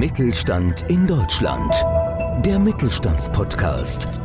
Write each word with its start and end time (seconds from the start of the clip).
Mittelstand 0.00 0.86
in 0.88 1.06
Deutschland. 1.06 1.74
Der 2.46 2.58
Mittelstandspodcast 2.58 4.22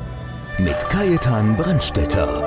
mit 0.58 0.80
Kajetan 0.88 1.58
Brandstetter. 1.58 2.42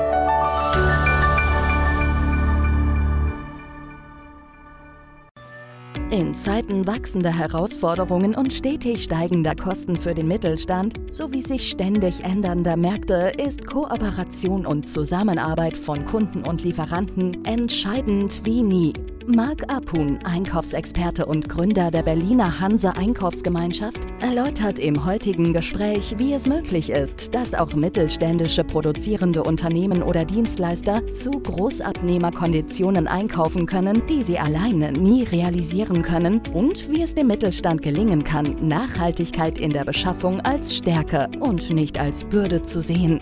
In 6.11 6.35
Zeiten 6.35 6.87
wachsender 6.87 7.37
Herausforderungen 7.37 8.35
und 8.35 8.51
stetig 8.51 9.05
steigender 9.05 9.55
Kosten 9.55 9.99
für 9.99 10.15
den 10.15 10.27
Mittelstand 10.27 10.95
sowie 11.11 11.43
sich 11.43 11.69
ständig 11.69 12.25
ändernder 12.25 12.79
Märkte 12.79 13.35
ist 13.37 13.67
Kooperation 13.67 14.65
und 14.65 14.87
Zusammenarbeit 14.87 15.77
von 15.77 16.07
Kunden 16.07 16.45
und 16.45 16.65
Lieferanten 16.65 17.45
entscheidend 17.45 18.41
wie 18.47 18.63
nie. 18.63 18.95
Marc 19.29 19.71
Apun, 19.71 20.19
Einkaufsexperte 20.25 21.27
und 21.27 21.51
Gründer 21.51 21.91
der 21.91 22.03
Berliner 22.03 22.61
Hanse 22.61 22.97
Einkaufsgemeinschaft, 22.97 24.07
erläutert 24.21 24.79
im 24.79 25.05
heutigen 25.05 25.53
Gespräch, 25.53 26.15
wie 26.17 26.33
es 26.33 26.47
möglich 26.47 26.89
ist, 26.89 27.35
dass 27.35 27.53
auch 27.53 27.75
mittelständische 27.75 28.65
produzierende 28.65 29.43
Unternehmen 29.43 30.03
oder 30.03 30.25
Dienstleister 30.25 31.07
zu 31.13 31.31
Großabnehmerkonditionen 31.31 33.07
einkaufen 33.07 33.67
können, 33.67 34.03
die 34.09 34.23
sie 34.23 34.39
alleine 34.39 34.93
nie 34.93 35.25
realisieren 35.25 36.01
können 36.01 36.41
und 36.55 36.91
wie 36.91 37.03
es 37.03 37.15
dem 37.15 37.27
Mittelstand 37.27 37.83
gelingen 37.83 38.25
kann, 38.25 38.57
Nachhaltigkeit 38.67 39.59
in 39.59 39.75
der 39.75 39.85
Beschaffung 39.85 40.41
als 40.41 40.75
Stärke 40.75 41.29
und 41.41 41.69
nicht 41.71 41.99
als 41.99 42.25
Bürde 42.25 42.63
zu 42.63 42.81
sehen. 42.81 43.21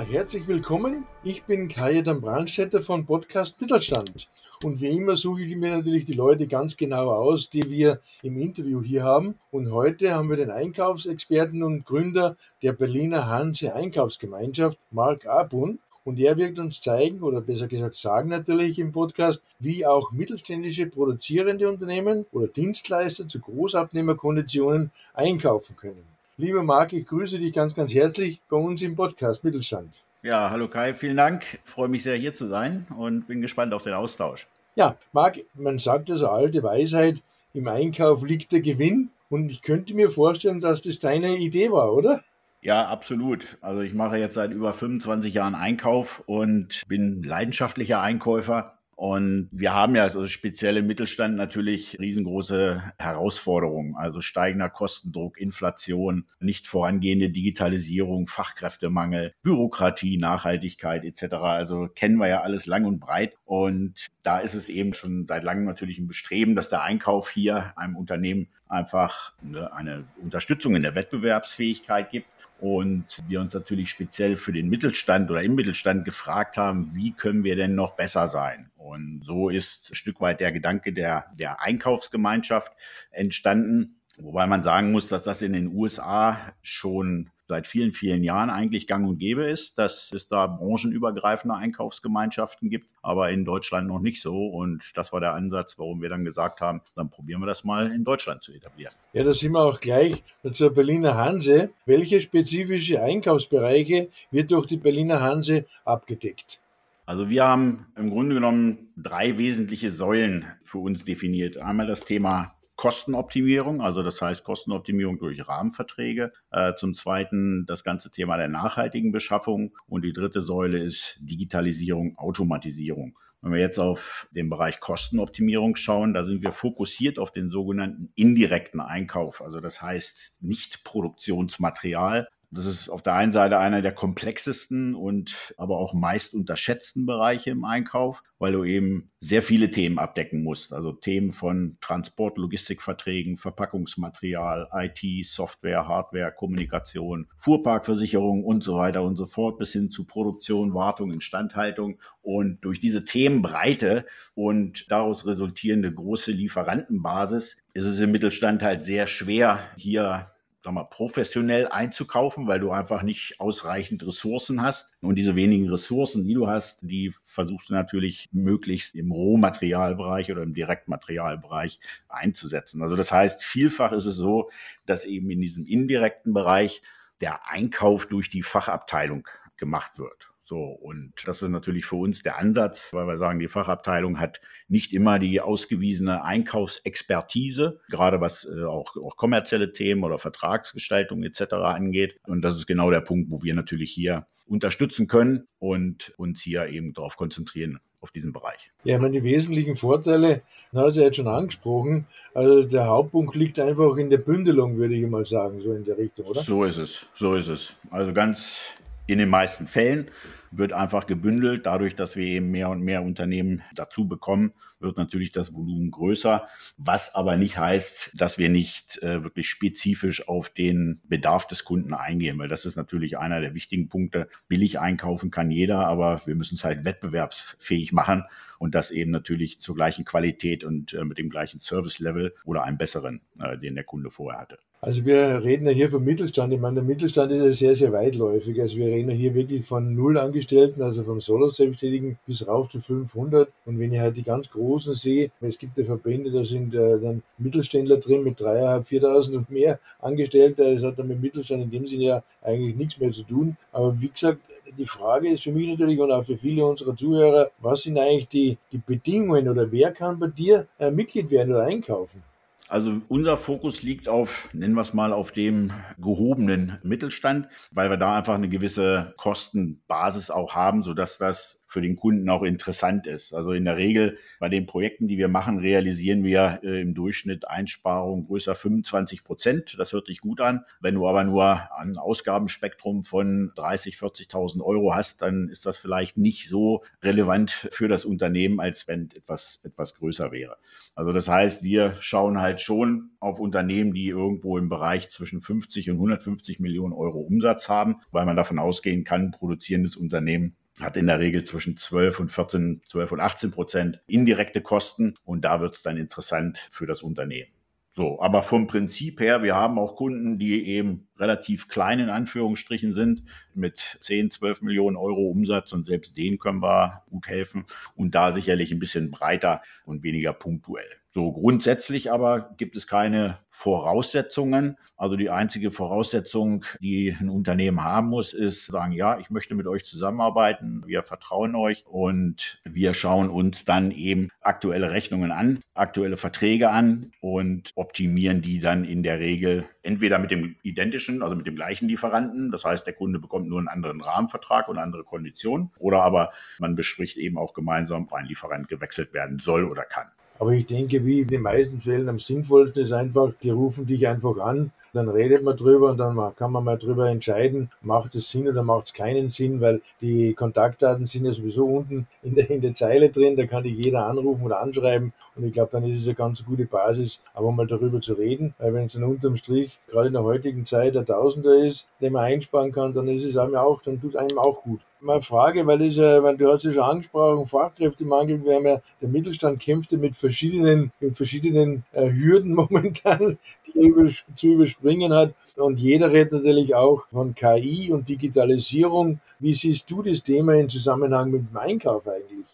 Herzlich 0.00 0.46
willkommen. 0.46 1.06
Ich 1.24 1.42
bin 1.42 1.68
Kajetan 1.68 2.20
Brandstätter 2.20 2.80
von 2.80 3.04
Podcast 3.04 3.60
Mittelstand. 3.60 4.28
Und 4.62 4.80
wie 4.80 4.96
immer 4.96 5.16
suche 5.16 5.42
ich 5.42 5.56
mir 5.56 5.76
natürlich 5.76 6.04
die 6.04 6.14
Leute 6.14 6.46
ganz 6.46 6.76
genau 6.76 7.10
aus, 7.10 7.50
die 7.50 7.68
wir 7.68 7.98
im 8.22 8.38
Interview 8.38 8.80
hier 8.80 9.02
haben. 9.02 9.34
Und 9.50 9.72
heute 9.72 10.14
haben 10.14 10.30
wir 10.30 10.36
den 10.36 10.52
Einkaufsexperten 10.52 11.64
und 11.64 11.84
Gründer 11.84 12.36
der 12.62 12.74
Berliner 12.74 13.26
Hanse 13.26 13.74
Einkaufsgemeinschaft, 13.74 14.78
Marc 14.92 15.26
Abun. 15.26 15.80
Und 16.04 16.20
er 16.20 16.36
wird 16.36 16.60
uns 16.60 16.80
zeigen, 16.80 17.20
oder 17.22 17.40
besser 17.40 17.66
gesagt 17.66 17.96
sagen 17.96 18.28
natürlich 18.28 18.78
im 18.78 18.92
Podcast, 18.92 19.42
wie 19.58 19.84
auch 19.84 20.12
mittelständische 20.12 20.86
produzierende 20.86 21.68
Unternehmen 21.68 22.24
oder 22.30 22.46
Dienstleister 22.46 23.26
zu 23.26 23.40
Großabnehmerkonditionen 23.40 24.92
einkaufen 25.12 25.74
können. 25.74 26.17
Lieber 26.40 26.62
Marc, 26.62 26.92
ich 26.92 27.04
grüße 27.04 27.36
dich 27.40 27.52
ganz, 27.52 27.74
ganz 27.74 27.92
herzlich 27.92 28.40
bei 28.48 28.56
uns 28.56 28.80
im 28.82 28.94
Podcast 28.94 29.42
Mittelstand. 29.42 29.92
Ja, 30.22 30.50
hallo 30.50 30.68
Kai, 30.68 30.94
vielen 30.94 31.16
Dank. 31.16 31.42
Ich 31.42 31.68
freue 31.68 31.88
mich 31.88 32.04
sehr, 32.04 32.14
hier 32.14 32.32
zu 32.32 32.46
sein 32.46 32.86
und 32.96 33.26
bin 33.26 33.40
gespannt 33.40 33.74
auf 33.74 33.82
den 33.82 33.92
Austausch. 33.92 34.46
Ja, 34.76 34.96
Marc, 35.12 35.38
man 35.54 35.80
sagt 35.80 36.12
also 36.12 36.28
alte 36.28 36.62
Weisheit, 36.62 37.16
im 37.54 37.66
Einkauf 37.66 38.24
liegt 38.24 38.52
der 38.52 38.60
Gewinn. 38.60 39.10
Und 39.28 39.50
ich 39.50 39.62
könnte 39.62 39.94
mir 39.94 40.10
vorstellen, 40.10 40.60
dass 40.60 40.80
das 40.80 41.00
deine 41.00 41.38
Idee 41.38 41.72
war, 41.72 41.92
oder? 41.92 42.22
Ja, 42.62 42.86
absolut. 42.86 43.58
Also 43.60 43.80
ich 43.80 43.92
mache 43.92 44.18
jetzt 44.18 44.36
seit 44.36 44.52
über 44.52 44.72
25 44.72 45.34
Jahren 45.34 45.56
Einkauf 45.56 46.22
und 46.26 46.82
bin 46.86 47.24
leidenschaftlicher 47.24 48.00
Einkäufer 48.00 48.77
und 48.98 49.48
wir 49.52 49.72
haben 49.72 49.94
ja 49.94 50.02
also 50.02 50.26
speziell 50.26 50.78
im 50.78 50.88
Mittelstand 50.88 51.36
natürlich 51.36 52.00
riesengroße 52.00 52.82
Herausforderungen, 52.98 53.94
also 53.94 54.20
steigender 54.20 54.68
Kostendruck, 54.68 55.40
Inflation, 55.40 56.24
nicht 56.40 56.66
vorangehende 56.66 57.30
Digitalisierung, 57.30 58.26
Fachkräftemangel, 58.26 59.34
Bürokratie, 59.44 60.18
Nachhaltigkeit 60.18 61.04
etc. 61.04 61.34
Also 61.34 61.86
kennen 61.94 62.16
wir 62.16 62.26
ja 62.26 62.40
alles 62.40 62.66
lang 62.66 62.86
und 62.86 62.98
breit. 62.98 63.36
Und 63.44 64.08
da 64.24 64.40
ist 64.40 64.54
es 64.54 64.68
eben 64.68 64.92
schon 64.94 65.28
seit 65.28 65.44
langem 65.44 65.64
natürlich 65.64 66.00
ein 66.00 66.08
Bestreben, 66.08 66.56
dass 66.56 66.68
der 66.68 66.82
Einkauf 66.82 67.30
hier 67.30 67.78
einem 67.78 67.94
Unternehmen 67.94 68.48
einfach 68.68 69.32
eine 69.72 70.04
Unterstützung 70.22 70.76
in 70.76 70.82
der 70.82 70.94
Wettbewerbsfähigkeit 70.94 72.10
gibt 72.10 72.28
und 72.60 73.22
wir 73.28 73.40
uns 73.40 73.54
natürlich 73.54 73.88
speziell 73.88 74.36
für 74.36 74.52
den 74.52 74.68
Mittelstand 74.68 75.30
oder 75.30 75.42
im 75.42 75.54
Mittelstand 75.54 76.04
gefragt 76.04 76.56
haben, 76.56 76.90
wie 76.92 77.12
können 77.12 77.44
wir 77.44 77.54
denn 77.54 77.74
noch 77.74 77.92
besser 77.92 78.26
sein? 78.26 78.70
Und 78.76 79.22
so 79.24 79.48
ist 79.48 79.90
ein 79.90 79.94
Stück 79.94 80.20
weit 80.20 80.40
der 80.40 80.50
Gedanke 80.50 80.92
der, 80.92 81.26
der 81.38 81.62
Einkaufsgemeinschaft 81.62 82.72
entstanden. 83.12 84.00
Wobei 84.18 84.46
man 84.48 84.64
sagen 84.64 84.90
muss, 84.90 85.08
dass 85.08 85.22
das 85.22 85.42
in 85.42 85.52
den 85.52 85.68
USA 85.68 86.52
schon 86.60 87.30
seit 87.48 87.66
vielen, 87.66 87.92
vielen 87.92 88.22
Jahren 88.22 88.50
eigentlich 88.50 88.86
gang 88.86 89.08
und 89.08 89.18
gäbe 89.18 89.44
ist, 89.44 89.78
dass 89.78 90.12
es 90.12 90.28
da 90.28 90.46
branchenübergreifende 90.46 91.56
Einkaufsgemeinschaften 91.56 92.68
gibt, 92.68 92.88
aber 93.02 93.30
in 93.30 93.44
Deutschland 93.44 93.88
noch 93.88 94.00
nicht 94.00 94.20
so. 94.20 94.48
Und 94.48 94.92
das 94.94 95.12
war 95.12 95.20
der 95.20 95.34
Ansatz, 95.34 95.78
warum 95.78 96.02
wir 96.02 96.10
dann 96.10 96.24
gesagt 96.24 96.60
haben, 96.60 96.82
dann 96.94 97.10
probieren 97.10 97.40
wir 97.40 97.46
das 97.46 97.64
mal 97.64 97.90
in 97.90 98.04
Deutschland 98.04 98.42
zu 98.42 98.52
etablieren. 98.52 98.92
Ja, 99.14 99.24
da 99.24 99.32
sind 99.32 99.52
wir 99.52 99.62
auch 99.62 99.80
gleich 99.80 100.22
zur 100.52 100.74
Berliner 100.74 101.14
Hanse. 101.16 101.70
Welche 101.86 102.20
spezifische 102.20 103.02
Einkaufsbereiche 103.02 104.10
wird 104.30 104.50
durch 104.50 104.66
die 104.66 104.76
Berliner 104.76 105.20
Hanse 105.20 105.64
abgedeckt? 105.84 106.60
Also 107.06 107.30
wir 107.30 107.44
haben 107.44 107.86
im 107.96 108.10
Grunde 108.10 108.34
genommen 108.34 108.92
drei 108.98 109.38
wesentliche 109.38 109.90
Säulen 109.90 110.44
für 110.62 110.76
uns 110.76 111.06
definiert. 111.06 111.56
Einmal 111.56 111.86
das 111.86 112.04
Thema 112.04 112.57
Kostenoptimierung, 112.78 113.80
also 113.82 114.04
das 114.04 114.22
heißt 114.22 114.44
Kostenoptimierung 114.44 115.18
durch 115.18 115.46
Rahmenverträge. 115.48 116.32
Äh, 116.52 116.74
zum 116.74 116.94
Zweiten 116.94 117.66
das 117.66 117.82
ganze 117.82 118.08
Thema 118.08 118.36
der 118.36 118.46
nachhaltigen 118.46 119.10
Beschaffung. 119.10 119.76
Und 119.88 120.04
die 120.04 120.12
dritte 120.12 120.42
Säule 120.42 120.78
ist 120.78 121.18
Digitalisierung, 121.20 122.16
Automatisierung. 122.16 123.18
Wenn 123.42 123.52
wir 123.52 123.60
jetzt 123.60 123.80
auf 123.80 124.28
den 124.30 124.48
Bereich 124.48 124.78
Kostenoptimierung 124.78 125.74
schauen, 125.74 126.14
da 126.14 126.22
sind 126.22 126.42
wir 126.42 126.52
fokussiert 126.52 127.18
auf 127.18 127.32
den 127.32 127.50
sogenannten 127.50 128.12
indirekten 128.14 128.80
Einkauf. 128.80 129.42
Also 129.42 129.60
das 129.60 129.82
heißt 129.82 130.36
nicht 130.40 130.84
Produktionsmaterial, 130.84 132.28
das 132.50 132.64
ist 132.64 132.88
auf 132.88 133.02
der 133.02 133.14
einen 133.14 133.32
Seite 133.32 133.58
einer 133.58 133.82
der 133.82 133.92
komplexesten 133.92 134.94
und 134.94 135.54
aber 135.58 135.76
auch 135.76 135.92
meist 135.92 136.32
unterschätzten 136.32 137.04
Bereiche 137.04 137.50
im 137.50 137.64
Einkauf, 137.64 138.22
weil 138.38 138.52
du 138.52 138.64
eben 138.64 139.10
sehr 139.20 139.42
viele 139.42 139.70
Themen 139.70 139.98
abdecken 139.98 140.42
musst. 140.42 140.72
Also 140.72 140.92
Themen 140.92 141.30
von 141.30 141.76
Transport, 141.82 142.38
Logistikverträgen, 142.38 143.36
Verpackungsmaterial, 143.36 144.68
IT, 144.72 145.26
Software, 145.26 145.86
Hardware, 145.86 146.32
Kommunikation, 146.32 147.28
Fuhrparkversicherung 147.36 148.42
und 148.44 148.64
so 148.64 148.76
weiter 148.76 149.02
und 149.02 149.16
so 149.16 149.26
fort 149.26 149.58
bis 149.58 149.72
hin 149.74 149.90
zu 149.90 150.06
Produktion, 150.06 150.72
Wartung, 150.72 151.12
Instandhaltung. 151.12 151.98
Und 152.22 152.64
durch 152.64 152.80
diese 152.80 153.04
Themenbreite 153.04 154.06
und 154.34 154.90
daraus 154.90 155.26
resultierende 155.26 155.92
große 155.92 156.32
Lieferantenbasis 156.32 157.58
ist 157.74 157.84
es 157.84 158.00
im 158.00 158.10
Mittelstand 158.10 158.62
halt 158.62 158.82
sehr 158.82 159.06
schwer, 159.06 159.60
hier 159.76 160.30
sag 160.68 160.74
mal, 160.74 160.84
professionell 160.84 161.66
einzukaufen, 161.68 162.46
weil 162.46 162.60
du 162.60 162.70
einfach 162.70 163.02
nicht 163.02 163.40
ausreichend 163.40 164.06
Ressourcen 164.06 164.60
hast. 164.60 164.92
Und 165.00 165.14
diese 165.14 165.34
wenigen 165.34 165.70
Ressourcen, 165.70 166.24
die 166.26 166.34
du 166.34 166.46
hast, 166.46 166.80
die 166.82 167.14
versuchst 167.24 167.70
du 167.70 167.74
natürlich 167.74 168.28
möglichst 168.32 168.94
im 168.94 169.10
Rohmaterialbereich 169.10 170.30
oder 170.30 170.42
im 170.42 170.52
Direktmaterialbereich 170.52 171.80
einzusetzen. 172.10 172.82
Also 172.82 172.96
das 172.96 173.10
heißt, 173.10 173.42
vielfach 173.42 173.92
ist 173.92 174.04
es 174.04 174.16
so, 174.16 174.50
dass 174.84 175.06
eben 175.06 175.30
in 175.30 175.40
diesem 175.40 175.64
indirekten 175.64 176.34
Bereich 176.34 176.82
der 177.22 177.48
Einkauf 177.48 178.06
durch 178.06 178.28
die 178.28 178.42
Fachabteilung 178.42 179.26
gemacht 179.56 179.98
wird. 179.98 180.27
So, 180.48 180.62
und 180.62 181.12
das 181.26 181.42
ist 181.42 181.50
natürlich 181.50 181.84
für 181.84 181.96
uns 181.96 182.22
der 182.22 182.38
Ansatz, 182.38 182.94
weil 182.94 183.06
wir 183.06 183.18
sagen, 183.18 183.38
die 183.38 183.48
Fachabteilung 183.48 184.18
hat 184.18 184.40
nicht 184.66 184.94
immer 184.94 185.18
die 185.18 185.42
ausgewiesene 185.42 186.24
Einkaufsexpertise, 186.24 187.80
gerade 187.90 188.22
was 188.22 188.46
äh, 188.46 188.64
auch, 188.64 188.96
auch 188.96 189.18
kommerzielle 189.18 189.74
Themen 189.74 190.04
oder 190.04 190.18
Vertragsgestaltung 190.18 191.22
etc. 191.22 191.52
angeht. 191.52 192.18
Und 192.26 192.40
das 192.40 192.56
ist 192.56 192.66
genau 192.66 192.90
der 192.90 193.02
Punkt, 193.02 193.30
wo 193.30 193.42
wir 193.42 193.54
natürlich 193.54 193.90
hier 193.90 194.26
unterstützen 194.46 195.06
können 195.06 195.46
und 195.58 196.14
uns 196.16 196.40
hier 196.40 196.66
eben 196.68 196.94
darauf 196.94 197.18
konzentrieren, 197.18 197.78
auf 198.00 198.10
diesen 198.10 198.32
Bereich. 198.32 198.70
Ja, 198.84 198.94
ich 198.94 199.02
meine, 199.02 199.20
die 199.20 199.24
wesentlichen 199.24 199.76
Vorteile, 199.76 200.40
das 200.72 200.80
hat 200.80 200.90
es 200.92 200.96
ja 200.96 201.02
jetzt 201.02 201.16
schon 201.16 201.28
angesprochen. 201.28 202.06
Also 202.32 202.62
der 202.62 202.86
Hauptpunkt 202.86 203.36
liegt 203.36 203.60
einfach 203.60 203.98
in 203.98 204.08
der 204.08 204.16
Bündelung, 204.16 204.78
würde 204.78 204.94
ich 204.94 205.06
mal 205.06 205.26
sagen, 205.26 205.60
so 205.60 205.74
in 205.74 205.84
der 205.84 205.98
Richtung, 205.98 206.24
oder? 206.24 206.40
So 206.40 206.64
ist 206.64 206.78
es, 206.78 207.04
so 207.14 207.34
ist 207.34 207.48
es. 207.48 207.74
Also 207.90 208.14
ganz 208.14 208.62
in 209.08 209.18
den 209.18 209.28
meisten 209.28 209.66
Fällen 209.66 210.10
wird 210.50 210.72
einfach 210.72 211.06
gebündelt. 211.06 211.66
Dadurch, 211.66 211.94
dass 211.94 212.16
wir 212.16 212.24
eben 212.24 212.50
mehr 212.50 212.70
und 212.70 212.82
mehr 212.82 213.02
Unternehmen 213.02 213.62
dazu 213.74 214.08
bekommen, 214.08 214.52
wird 214.80 214.96
natürlich 214.96 215.32
das 215.32 215.52
Volumen 215.54 215.90
größer, 215.90 216.46
was 216.76 217.14
aber 217.14 217.36
nicht 217.36 217.58
heißt, 217.58 218.12
dass 218.16 218.38
wir 218.38 218.48
nicht 218.48 219.02
äh, 219.02 219.24
wirklich 219.24 219.48
spezifisch 219.48 220.28
auf 220.28 220.50
den 220.50 221.00
Bedarf 221.08 221.46
des 221.46 221.64
Kunden 221.64 221.94
eingehen, 221.94 222.38
weil 222.38 222.48
das 222.48 222.64
ist 222.64 222.76
natürlich 222.76 223.18
einer 223.18 223.40
der 223.40 223.54
wichtigen 223.54 223.88
Punkte. 223.88 224.28
Billig 224.46 224.78
einkaufen 224.78 225.30
kann 225.30 225.50
jeder, 225.50 225.86
aber 225.86 226.22
wir 226.26 226.34
müssen 226.34 226.54
es 226.54 226.64
halt 226.64 226.84
wettbewerbsfähig 226.84 227.92
machen 227.92 228.24
und 228.58 228.74
das 228.74 228.90
eben 228.90 229.10
natürlich 229.10 229.60
zur 229.60 229.74
gleichen 229.74 230.04
Qualität 230.04 230.64
und 230.64 230.92
äh, 230.94 231.04
mit 231.04 231.18
dem 231.18 231.30
gleichen 231.30 231.60
Service-Level 231.60 232.34
oder 232.44 232.64
einem 232.64 232.78
besseren, 232.78 233.20
äh, 233.40 233.58
den 233.58 233.74
der 233.74 233.84
Kunde 233.84 234.10
vorher 234.10 234.40
hatte. 234.40 234.58
Also 234.80 235.04
wir 235.04 235.42
reden 235.42 235.66
ja 235.66 235.72
hier 235.72 235.90
vom 235.90 236.04
Mittelstand. 236.04 236.52
Ich 236.52 236.60
meine, 236.60 236.76
der 236.76 236.84
Mittelstand 236.84 237.32
ist 237.32 237.42
ja 237.42 237.52
sehr, 237.52 237.74
sehr 237.74 237.92
weitläufig. 237.92 238.60
Also 238.60 238.76
wir 238.76 238.86
reden 238.86 239.10
ja 239.10 239.16
hier 239.16 239.34
wirklich 239.34 239.66
von 239.66 239.92
null 239.94 240.16
Angestellten, 240.38 240.82
also 240.82 241.02
vom 241.02 241.20
Solo-Selbstständigen 241.20 242.18
bis 242.26 242.46
rauf 242.46 242.68
zu 242.68 242.80
500. 242.80 243.50
Und 243.66 243.78
wenn 243.78 243.92
ich 243.92 243.98
halt 243.98 244.16
die 244.16 244.22
ganz 244.22 244.48
Großen 244.48 244.94
sehe, 244.94 245.30
es 245.40 245.58
gibt 245.58 245.76
ja 245.76 245.84
Verbände, 245.84 246.30
da 246.30 246.44
sind 246.44 246.74
äh, 246.74 246.98
dann 247.00 247.22
Mittelständler 247.38 247.96
drin 247.96 248.22
mit 248.22 248.38
dreieinhalb, 248.38 248.86
viertausend 248.86 249.36
und 249.36 249.50
mehr 249.50 249.80
Angestellte. 249.98 250.74
Das 250.74 250.84
hat 250.84 250.98
dann 250.98 251.08
mit 251.08 251.20
Mittelstand 251.20 251.64
in 251.64 251.70
dem 251.70 251.86
Sinne 251.86 252.04
ja 252.04 252.22
eigentlich 252.42 252.76
nichts 252.76 252.98
mehr 252.98 253.10
zu 253.10 253.24
tun. 253.24 253.56
Aber 253.72 254.00
wie 254.00 254.08
gesagt, 254.08 254.38
die 254.76 254.86
Frage 254.86 255.28
ist 255.28 255.42
für 255.42 255.52
mich 255.52 255.68
natürlich 255.68 255.98
und 255.98 256.12
auch 256.12 256.24
für 256.24 256.36
viele 256.36 256.64
unserer 256.64 256.96
Zuhörer, 256.96 257.50
was 257.60 257.82
sind 257.82 257.98
eigentlich 257.98 258.28
die, 258.28 258.58
die 258.70 258.78
Bedingungen 258.78 259.48
oder 259.48 259.70
wer 259.72 259.90
kann 259.92 260.18
bei 260.18 260.28
dir 260.28 260.68
äh, 260.78 260.90
Mitglied 260.90 261.30
werden 261.30 261.52
oder 261.52 261.64
einkaufen? 261.64 262.22
Also 262.68 263.00
unser 263.08 263.36
Fokus 263.36 263.82
liegt 263.82 264.08
auf, 264.08 264.48
nennen 264.52 264.74
wir 264.74 264.82
es 264.82 264.92
mal, 264.92 265.12
auf 265.12 265.32
dem 265.32 265.72
gehobenen 265.98 266.78
Mittelstand, 266.82 267.48
weil 267.72 267.88
wir 267.88 267.96
da 267.96 268.16
einfach 268.16 268.34
eine 268.34 268.48
gewisse 268.48 269.14
Kostenbasis 269.16 270.30
auch 270.30 270.54
haben, 270.54 270.82
sodass 270.82 271.18
das 271.18 271.57
für 271.68 271.82
den 271.82 271.96
Kunden 271.96 272.28
auch 272.30 272.42
interessant 272.42 273.06
ist. 273.06 273.34
Also 273.34 273.52
in 273.52 273.66
der 273.66 273.76
Regel 273.76 274.18
bei 274.40 274.48
den 274.48 274.66
Projekten, 274.66 275.06
die 275.06 275.18
wir 275.18 275.28
machen, 275.28 275.58
realisieren 275.58 276.24
wir 276.24 276.60
äh, 276.64 276.80
im 276.80 276.94
Durchschnitt 276.94 277.46
Einsparungen 277.46 278.26
größer 278.26 278.54
25 278.54 279.22
Prozent. 279.22 279.76
Das 279.78 279.92
hört 279.92 280.06
sich 280.06 280.20
gut 280.20 280.40
an. 280.40 280.64
Wenn 280.80 280.94
du 280.94 281.06
aber 281.06 281.24
nur 281.24 281.68
ein 281.78 281.96
Ausgabenspektrum 281.98 283.04
von 283.04 283.52
30, 283.56 283.96
40.000 283.96 284.62
Euro 284.62 284.94
hast, 284.94 285.20
dann 285.20 285.48
ist 285.50 285.66
das 285.66 285.76
vielleicht 285.76 286.16
nicht 286.16 286.48
so 286.48 286.82
relevant 287.02 287.50
für 287.70 287.86
das 287.86 288.06
Unternehmen, 288.06 288.60
als 288.60 288.88
wenn 288.88 289.10
etwas, 289.14 289.60
etwas 289.62 289.94
größer 289.94 290.32
wäre. 290.32 290.56
Also 290.94 291.12
das 291.12 291.28
heißt, 291.28 291.62
wir 291.62 291.96
schauen 292.00 292.40
halt 292.40 292.62
schon 292.62 293.10
auf 293.20 293.40
Unternehmen, 293.40 293.92
die 293.92 294.08
irgendwo 294.08 294.56
im 294.56 294.70
Bereich 294.70 295.10
zwischen 295.10 295.42
50 295.42 295.90
und 295.90 295.96
150 295.96 296.60
Millionen 296.60 296.94
Euro 296.94 297.18
Umsatz 297.18 297.68
haben, 297.68 297.96
weil 298.10 298.24
man 298.24 298.36
davon 298.36 298.58
ausgehen 298.58 299.04
kann, 299.04 299.32
produzierendes 299.32 299.96
Unternehmen 299.96 300.56
hat 300.80 300.96
in 300.96 301.06
der 301.06 301.20
Regel 301.20 301.44
zwischen 301.44 301.76
12 301.76 302.20
und 302.20 302.28
14, 302.30 302.82
12 302.86 303.12
und 303.12 303.20
18 303.20 303.50
Prozent 303.50 304.00
indirekte 304.06 304.60
Kosten 304.60 305.14
und 305.24 305.44
da 305.44 305.60
wird 305.60 305.74
es 305.74 305.82
dann 305.82 305.96
interessant 305.96 306.58
für 306.70 306.86
das 306.86 307.02
Unternehmen. 307.02 307.50
So, 307.98 308.22
aber 308.22 308.42
vom 308.42 308.68
Prinzip 308.68 309.18
her, 309.18 309.42
wir 309.42 309.56
haben 309.56 309.76
auch 309.76 309.96
Kunden, 309.96 310.38
die 310.38 310.68
eben 310.68 311.08
relativ 311.18 311.66
klein 311.66 311.98
in 311.98 312.10
Anführungsstrichen 312.10 312.94
sind, 312.94 313.24
mit 313.54 313.98
10, 313.98 314.30
12 314.30 314.62
Millionen 314.62 314.96
Euro 314.96 315.28
Umsatz 315.28 315.72
und 315.72 315.84
selbst 315.84 316.16
denen 316.16 316.38
können 316.38 316.62
wir 316.62 317.02
gut 317.10 317.26
helfen 317.26 317.66
und 317.96 318.14
da 318.14 318.32
sicherlich 318.32 318.70
ein 318.70 318.78
bisschen 318.78 319.10
breiter 319.10 319.62
und 319.84 320.04
weniger 320.04 320.32
punktuell. 320.32 320.97
So 321.14 321.32
grundsätzlich 321.32 322.12
aber 322.12 322.54
gibt 322.58 322.76
es 322.76 322.86
keine 322.86 323.38
Voraussetzungen. 323.48 324.76
Also 324.96 325.16
die 325.16 325.30
einzige 325.30 325.70
Voraussetzung, 325.70 326.64
die 326.80 327.16
ein 327.18 327.30
Unternehmen 327.30 327.82
haben 327.82 328.08
muss, 328.08 328.34
ist 328.34 328.66
sagen, 328.66 328.92
ja, 328.92 329.18
ich 329.18 329.30
möchte 329.30 329.54
mit 329.54 329.66
euch 329.66 329.84
zusammenarbeiten, 329.84 330.82
wir 330.86 331.02
vertrauen 331.02 331.54
euch 331.54 331.86
und 331.86 332.60
wir 332.64 332.92
schauen 332.92 333.30
uns 333.30 333.64
dann 333.64 333.90
eben 333.90 334.28
aktuelle 334.42 334.90
Rechnungen 334.90 335.32
an, 335.32 335.60
aktuelle 335.74 336.18
Verträge 336.18 336.70
an 336.70 337.12
und 337.20 337.72
optimieren 337.74 338.42
die 338.42 338.60
dann 338.60 338.84
in 338.84 339.02
der 339.02 339.18
Regel 339.18 339.64
entweder 339.82 340.18
mit 340.18 340.30
dem 340.30 340.56
identischen, 340.62 341.22
also 341.22 341.34
mit 341.34 341.46
dem 341.46 341.56
gleichen 341.56 341.88
Lieferanten. 341.88 342.50
Das 342.50 342.64
heißt, 342.64 342.86
der 342.86 342.94
Kunde 342.94 343.18
bekommt 343.18 343.48
nur 343.48 343.58
einen 343.58 343.68
anderen 343.68 344.02
Rahmenvertrag 344.02 344.68
und 344.68 344.78
andere 344.78 345.04
Konditionen 345.04 345.70
oder 345.78 346.02
aber 346.02 346.32
man 346.58 346.76
bespricht 346.76 347.16
eben 347.16 347.38
auch 347.38 347.54
gemeinsam, 347.54 348.04
ob 348.04 348.12
ein 348.12 348.26
Lieferant 348.26 348.68
gewechselt 348.68 349.14
werden 349.14 349.38
soll 349.38 349.64
oder 349.64 349.84
kann. 349.84 350.08
Aber 350.40 350.52
ich 350.52 350.66
denke, 350.66 351.04
wie 351.04 351.20
in 351.20 351.28
den 351.28 351.42
meisten 351.42 351.80
Fällen 351.80 352.08
am 352.08 352.20
sinnvollsten 352.20 352.84
ist 352.84 352.92
einfach, 352.92 353.32
die 353.42 353.50
rufen 353.50 353.86
dich 353.86 354.06
einfach 354.06 354.38
an, 354.38 354.70
dann 354.92 355.08
redet 355.08 355.42
man 355.42 355.56
drüber 355.56 355.90
und 355.90 355.98
dann 355.98 356.16
kann 356.36 356.52
man 356.52 356.62
mal 356.62 356.78
drüber 356.78 357.10
entscheiden, 357.10 357.70
macht 357.82 358.14
es 358.14 358.30
Sinn 358.30 358.46
oder 358.46 358.62
macht 358.62 358.86
es 358.86 358.92
keinen 358.92 359.30
Sinn, 359.30 359.60
weil 359.60 359.80
die 360.00 360.34
Kontaktdaten 360.34 361.06
sind 361.06 361.24
ja 361.24 361.32
sowieso 361.32 361.66
unten 361.66 362.06
in 362.22 362.36
der, 362.36 362.48
in 362.50 362.60
der 362.60 362.74
Zeile 362.74 363.10
drin, 363.10 363.36
da 363.36 363.46
kann 363.46 363.64
dich 363.64 363.76
jeder 363.76 364.06
anrufen 364.06 364.46
oder 364.46 364.60
anschreiben 364.60 365.12
und 365.34 365.44
ich 365.44 365.52
glaube, 365.52 365.70
dann 365.72 365.84
ist 365.84 366.02
es 366.02 366.06
eine 366.06 366.14
ganz 366.14 366.44
gute 366.44 366.66
Basis, 366.66 367.20
aber 367.34 367.50
mal 367.50 367.66
darüber 367.66 368.00
zu 368.00 368.12
reden, 368.12 368.54
weil 368.58 368.72
wenn 368.74 368.86
es 368.86 368.92
dann 368.92 369.04
unterm 369.04 369.36
Strich 369.36 369.78
gerade 369.88 370.06
in 370.06 370.12
der 370.12 370.22
heutigen 370.22 370.64
Zeit 370.64 370.94
der 370.94 371.04
Tausender 371.04 371.56
ist, 371.58 371.88
den 372.00 372.12
man 372.12 372.24
einsparen 372.24 372.70
kann, 372.70 372.92
dann 372.92 373.08
ist 373.08 373.24
es 373.24 373.36
einem 373.36 373.56
auch, 373.56 373.82
dann 373.82 374.00
tut 374.00 374.10
es 374.10 374.16
einem 374.16 374.38
auch 374.38 374.62
gut 374.62 374.80
mal 375.00 375.20
Frage, 375.20 375.66
weil, 375.66 375.82
ja, 375.82 376.22
weil 376.22 376.36
du 376.36 376.52
hast 376.52 376.64
ja 376.64 376.72
schon 376.72 376.82
angesprochen, 376.82 377.44
Fachkräftemangel. 377.44 378.44
Wir 378.44 378.56
haben 378.56 378.66
ja, 378.66 378.80
der 379.00 379.08
Mittelstand 379.08 379.60
kämpfte 379.60 379.96
mit 379.96 380.16
verschiedenen, 380.16 380.92
mit 381.00 381.16
verschiedenen 381.16 381.84
äh, 381.92 382.10
Hürden 382.10 382.54
momentan, 382.54 383.38
die 383.66 383.78
er 383.78 383.84
über, 383.84 384.10
zu 384.34 384.46
überspringen 384.46 385.12
hat. 385.12 385.34
Und 385.56 385.78
jeder 385.80 386.12
redet 386.12 386.32
natürlich 386.32 386.74
auch 386.74 387.06
von 387.10 387.34
KI 387.34 387.90
und 387.92 388.08
Digitalisierung. 388.08 389.20
Wie 389.38 389.54
siehst 389.54 389.90
du 389.90 390.02
das 390.02 390.22
Thema 390.22 390.54
im 390.54 390.68
Zusammenhang 390.68 391.30
mit 391.30 391.50
dem 391.50 391.56
Einkauf 391.56 392.06
eigentlich? 392.06 392.46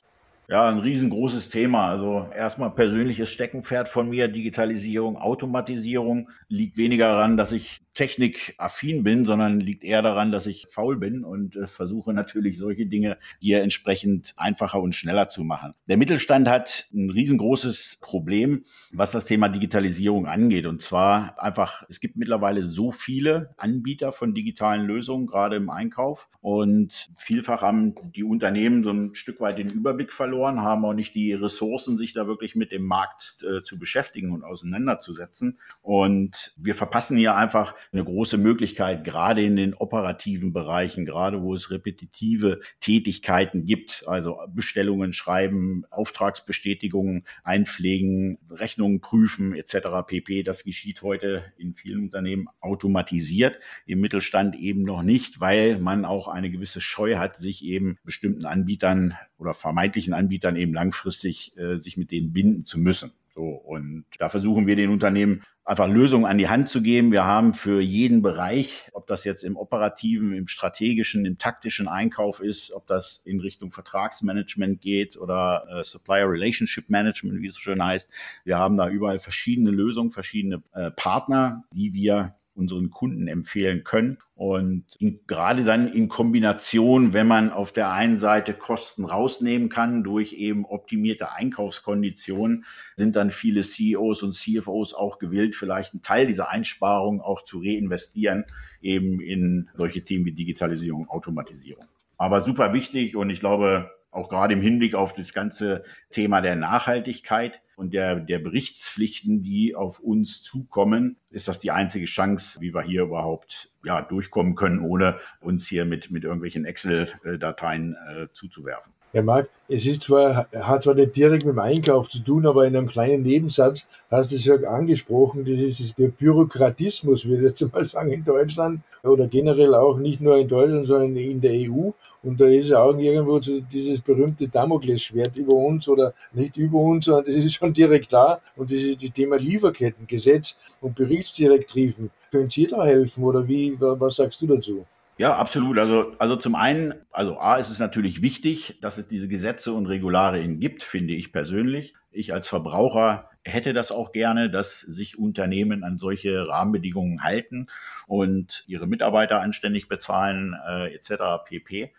Ja, 0.49 0.69
ein 0.69 0.79
riesengroßes 0.79 1.49
Thema. 1.49 1.89
Also 1.89 2.27
erstmal 2.35 2.71
persönliches 2.71 3.31
Steckenpferd 3.31 3.89
von 3.89 4.09
mir, 4.09 4.29
Digitalisierung, 4.29 5.17
Automatisierung, 5.17 6.29
liegt 6.49 6.77
weniger 6.77 7.09
daran, 7.09 7.37
dass 7.37 7.53
ich 7.53 7.84
technikaffin 7.95 9.05
bin, 9.05 9.25
sondern 9.25 9.61
liegt 9.61 9.85
eher 9.85 10.03
daran, 10.03 10.33
dass 10.33 10.47
ich 10.47 10.67
faul 10.69 10.97
bin 10.97 11.25
und 11.25 11.57
äh, 11.57 11.67
versuche 11.67 12.13
natürlich 12.13 12.59
solche 12.59 12.87
Dinge 12.87 13.19
hier 13.41 13.63
entsprechend 13.63 14.35
einfacher 14.37 14.81
und 14.81 14.95
schneller 14.95 15.29
zu 15.29 15.45
machen. 15.45 15.75
Der 15.89 15.97
Mittelstand 15.97 16.49
hat 16.49 16.89
ein 16.93 17.11
riesengroßes 17.11 17.99
Problem, 18.01 18.65
was 18.93 19.13
das 19.13 19.27
Thema 19.27 19.49
Digitalisierung 19.49 20.27
angeht. 20.27 20.67
Und 20.67 20.83
zwar 20.83 21.41
einfach, 21.43 21.85
es 21.89 22.01
gibt 22.01 22.17
mittlerweile 22.17 22.65
so 22.65 22.91
viele 22.91 23.55
Anbieter 23.57 24.13
von 24.13 24.35
digitalen 24.35 24.87
Lösungen, 24.87 25.27
gerade 25.27 25.57
im 25.57 25.71
Einkauf. 25.71 26.29
Und 26.41 27.09
vielfach 27.17 27.63
haben 27.63 27.95
die 28.15 28.25
Unternehmen 28.25 28.85
so 28.85 28.91
ein 28.91 29.15
Stück 29.15 29.41
weit 29.41 29.57
den 29.57 29.71
Überblick 29.71 30.13
verloren, 30.13 30.61
haben 30.61 30.85
auch 30.85 30.93
nicht 30.93 31.15
die 31.15 31.33
Ressourcen, 31.33 31.97
sich 31.97 32.13
da 32.13 32.27
wirklich 32.27 32.55
mit 32.55 32.71
dem 32.71 32.85
Markt 32.85 33.43
äh, 33.43 33.63
zu 33.63 33.79
beschäftigen 33.79 34.33
und 34.33 34.45
auseinanderzusetzen. 34.45 35.59
Und 35.81 36.53
wir 36.59 36.75
verpassen 36.75 37.17
hier 37.17 37.35
einfach 37.35 37.75
eine 37.93 38.05
große 38.05 38.39
Möglichkeit, 38.39 39.05
gerade 39.05 39.43
in 39.43 39.57
den 39.57 39.75
operativen 39.75 40.53
Bereichen, 40.53 41.05
gerade 41.05 41.43
wo 41.43 41.55
es 41.55 41.71
repetitive 41.71 42.61
Tätigkeiten 42.81 43.65
gibt, 43.65 44.05
also 44.07 44.39
Bestellungen 44.49 45.13
schreiben, 45.13 45.85
Auftragsbestätigungen 45.91 47.25
einpflegen, 47.43 48.39
Rechnungen 48.51 49.01
prüfen 49.01 49.55
etc. 49.55 50.07
pp. 50.07 50.43
Das 50.43 50.65
geschieht 50.65 51.03
heute 51.03 51.45
in 51.57 51.75
vielen 51.75 52.05
Unternehmen 52.05 52.49
automatisiert, 52.61 53.59
im 53.87 54.01
Mittelstand 54.01 54.57
eben 54.57 54.83
noch 54.83 55.03
nicht, 55.03 55.41
weil 55.41 55.79
man 55.79 56.05
auch 56.05 56.29
eine 56.29 56.51
gewisse 56.51 56.81
Scheu 56.81 57.17
hat, 57.17 57.37
sich 57.37 57.65
eben 57.65 57.99
bestimmten 58.05 58.47
Anbietern 58.47 59.15
oder 59.39 59.55
vermeintlichen 59.55 60.15
Anbietern 60.15 60.57
eben 60.57 60.75
langfristig 60.75 61.57
äh, 61.57 61.77
sich 61.77 61.97
mit 61.97 62.11
denen 62.11 62.33
binden 62.33 62.65
zu 62.65 62.79
müssen. 62.79 63.13
So, 63.35 63.43
und 63.43 64.05
da 64.19 64.29
versuchen 64.29 64.69
wir 64.69 64.77
den 64.77 64.91
Unternehmen 64.91 65.43
einfach 65.65 65.89
Lösungen 65.89 66.25
an 66.25 66.39
die 66.39 66.49
Hand 66.49 66.69
zu 66.69 66.83
geben. 66.83 67.11
Wir 67.11 67.25
haben 67.25 67.53
für 67.53 67.81
jeden 67.81 68.23
Bereich, 68.23 68.89
ob 68.93 69.09
das 69.09 69.25
jetzt 69.25 69.43
im 69.43 69.57
operativen, 69.57 70.33
im 70.35 70.47
strategischen, 70.47 71.25
im 71.25 71.39
taktischen 71.39 71.89
Einkauf 71.89 72.41
ist, 72.41 72.73
ob 72.73 72.87
das 72.87 73.23
in 73.25 73.41
Richtung 73.41 73.73
Vertragsmanagement 73.73 74.81
geht 74.81 75.17
oder 75.17 75.67
äh, 75.69 75.83
Supplier 75.83 76.31
Relationship 76.31 76.89
Management, 76.91 77.41
wie 77.41 77.49
es 77.49 77.55
so 77.55 77.61
schön 77.61 77.83
heißt. 77.83 78.09
Wir 78.45 78.59
haben 78.59 78.77
da 78.77 78.89
überall 78.89 79.19
verschiedene 79.19 79.71
Lösungen, 79.71 80.13
verschiedene 80.13 80.63
äh, 80.73 80.91
Partner, 80.93 81.65
die 81.73 81.93
wir 81.93 82.37
unseren 82.55 82.91
Kunden 82.91 83.29
empfehlen 83.29 83.85
können. 83.85 84.19
Und 84.35 84.85
in, 84.99 85.21
gerade 85.27 85.65
dann 85.65 85.89
in 85.89 86.09
Kombination, 86.09 87.13
wenn 87.13 87.27
man 87.27 87.51
auf 87.51 87.73
der 87.73 87.93
einen 87.93 88.19
Seite 88.19 88.55
Kosten 88.55 89.05
rausnehmen 89.05 89.69
kann 89.69 90.03
durch 90.05 90.33
eben 90.33 90.65
optimierte 90.65 91.33
Einkaufskonditionen, 91.33 92.65
sind 92.97 93.17
dann 93.17 93.31
viele 93.31 93.63
CEOs 93.63 94.23
und 94.23 94.35
CFOs 94.35 94.95
auch 94.95 95.19
gewillt, 95.19 95.57
vielleicht 95.57 95.95
einen 95.95 96.03
Teil 96.03 96.27
dieser 96.27 96.51
Einsparungen 96.51 97.21
auch 97.21 97.43
zu 97.43 97.59
reinvestieren, 97.59 98.45
eben 98.81 99.21
in 99.21 99.69
solche 99.75 100.05
Themen 100.05 100.25
wie 100.25 100.33
Digitalisierung, 100.33 101.09
Automatisierung. 101.09 101.85
Aber 102.17 102.41
super 102.41 102.73
wichtig 102.73 103.17
und 103.17 103.31
ich 103.31 103.41
glaube, 103.41 103.91
auch 104.15 104.29
gerade 104.29 104.55
im 104.55 104.61
Hinblick 104.61 104.95
auf 104.95 105.13
das 105.13 105.33
ganze 105.33 105.85
Thema 106.11 106.41
der 106.41 106.57
Nachhaltigkeit 106.57 107.61
und 107.77 107.93
der, 107.93 108.21
der 108.21 108.39
Berichtspflichten, 108.39 109.43
die 109.43 109.75
auf 109.75 109.99
uns 109.99 110.43
zukommen, 110.43 111.17
ist 111.31 111.49
das 111.49 111.59
die 111.59 111.73
einzige 111.73 112.07
Chance, 112.07 112.61
wie 112.61 112.73
wir 112.73 112.83
hier 112.83 113.03
überhaupt 113.03 113.73
ja, 113.83 114.01
durchkommen 114.01 114.55
können, 114.55 114.81
ohne 114.81 115.19
uns 115.41 115.67
hier 115.67 115.85
mit, 115.85 116.11
mit 116.11 116.25
irgendwelchen 116.25 116.65
Excel-Dateien 116.65 117.97
äh, 118.09 118.29
zuzuwerfen. 118.33 118.94
Herr 119.15 119.23
Marc, 119.23 119.49
es 119.69 119.87
ist 119.87 120.03
zwar, 120.03 120.49
hat 120.53 120.83
zwar 120.83 120.95
nicht 120.95 121.15
direkt 121.15 121.45
mit 121.45 121.55
dem 121.55 121.61
Einkauf 121.61 122.09
zu 122.09 122.19
tun, 122.19 122.45
aber 122.49 122.67
in 122.67 122.77
einem 122.77 122.89
kleinen 122.89 123.23
Nebensatz 123.23 123.87
hast 124.11 124.33
du 124.33 124.35
es 124.35 124.45
ja 124.45 124.57
angesprochen, 124.57 125.45
das 125.45 125.61
ist 125.61 125.97
der 125.97 126.09
Bürokratismus, 126.09 127.25
würde 127.25 127.45
ich 127.45 127.61
jetzt 127.61 127.73
mal 127.73 127.87
sagen, 127.87 128.11
in 128.11 128.25
Deutschland 128.25 128.81
oder 129.05 129.29
generell 129.29 129.73
auch 129.77 129.99
nicht 129.99 130.21
nur 130.21 130.37
in 130.37 130.49
Deutschland, 130.49 130.89
sondern 130.89 131.17
in 131.17 131.41
der 131.41 131.53
EU. 131.53 131.91
Und 132.25 132.41
da 132.41 132.47
ist 132.47 132.71
ja 132.71 132.83
auch 132.83 132.99
irgendwo 132.99 133.39
dieses 133.39 134.01
berühmte 134.01 134.49
Damoklesschwert 134.49 135.37
über 135.37 135.55
uns 135.55 135.87
oder 135.87 136.13
nicht 136.33 136.57
über 136.57 136.81
uns, 136.81 137.05
sondern 137.05 137.27
das 137.27 137.37
ist 137.37 137.55
schon 137.55 137.73
direkt 137.73 138.13
da. 138.13 138.41
Und 138.57 138.73
das 138.73 138.79
ist 138.79 139.01
das 139.01 139.13
Thema 139.13 139.37
Lieferkettengesetz 139.37 140.57
und 140.81 140.97
Berichtsdirektiven. 140.97 142.11
Können 142.33 142.51
Sie 142.51 142.67
da 142.67 142.85
helfen 142.85 143.23
oder 143.23 143.47
wie, 143.47 143.77
was 143.79 144.17
sagst 144.17 144.43
du 144.43 144.49
dazu? 144.49 144.85
Ja, 145.17 145.37
absolut. 145.37 145.79
Also, 145.79 146.13
also 146.19 146.37
zum 146.37 146.57
einen, 146.57 146.95
also 147.13 147.39
A 147.39 147.57
ist 147.57 147.71
es 147.71 147.79
natürlich 147.79 148.21
wichtig, 148.21 148.79
dass 148.81 148.99
es 148.99 149.07
diese 149.07 149.29
Gesetze 149.29 149.73
und 149.73 149.87
Regularien 149.87 150.59
gibt, 150.59 150.83
finde 150.83 151.15
ich 151.15 151.33
persönlich. 151.33 151.95
Ich 152.11 152.33
als 152.33 152.49
Verbraucher 152.49 153.31
hätte 153.45 153.73
das 153.73 153.93
auch 153.93 154.13
gerne, 154.13 154.51
dass 154.51 154.81
sich 154.81 155.19
Unternehmen 155.19 155.85
an 155.85 155.99
solche 155.99 156.49
Rahmenbedingungen 156.49 157.23
halten 157.23 157.69
und 158.07 158.65
ihre 158.67 158.87
Mitarbeiter 158.87 159.41
anständig 159.41 159.89
bezahlen, 159.89 160.57
äh, 160.67 160.95
etc. 160.95 161.45
pp. 161.45 161.93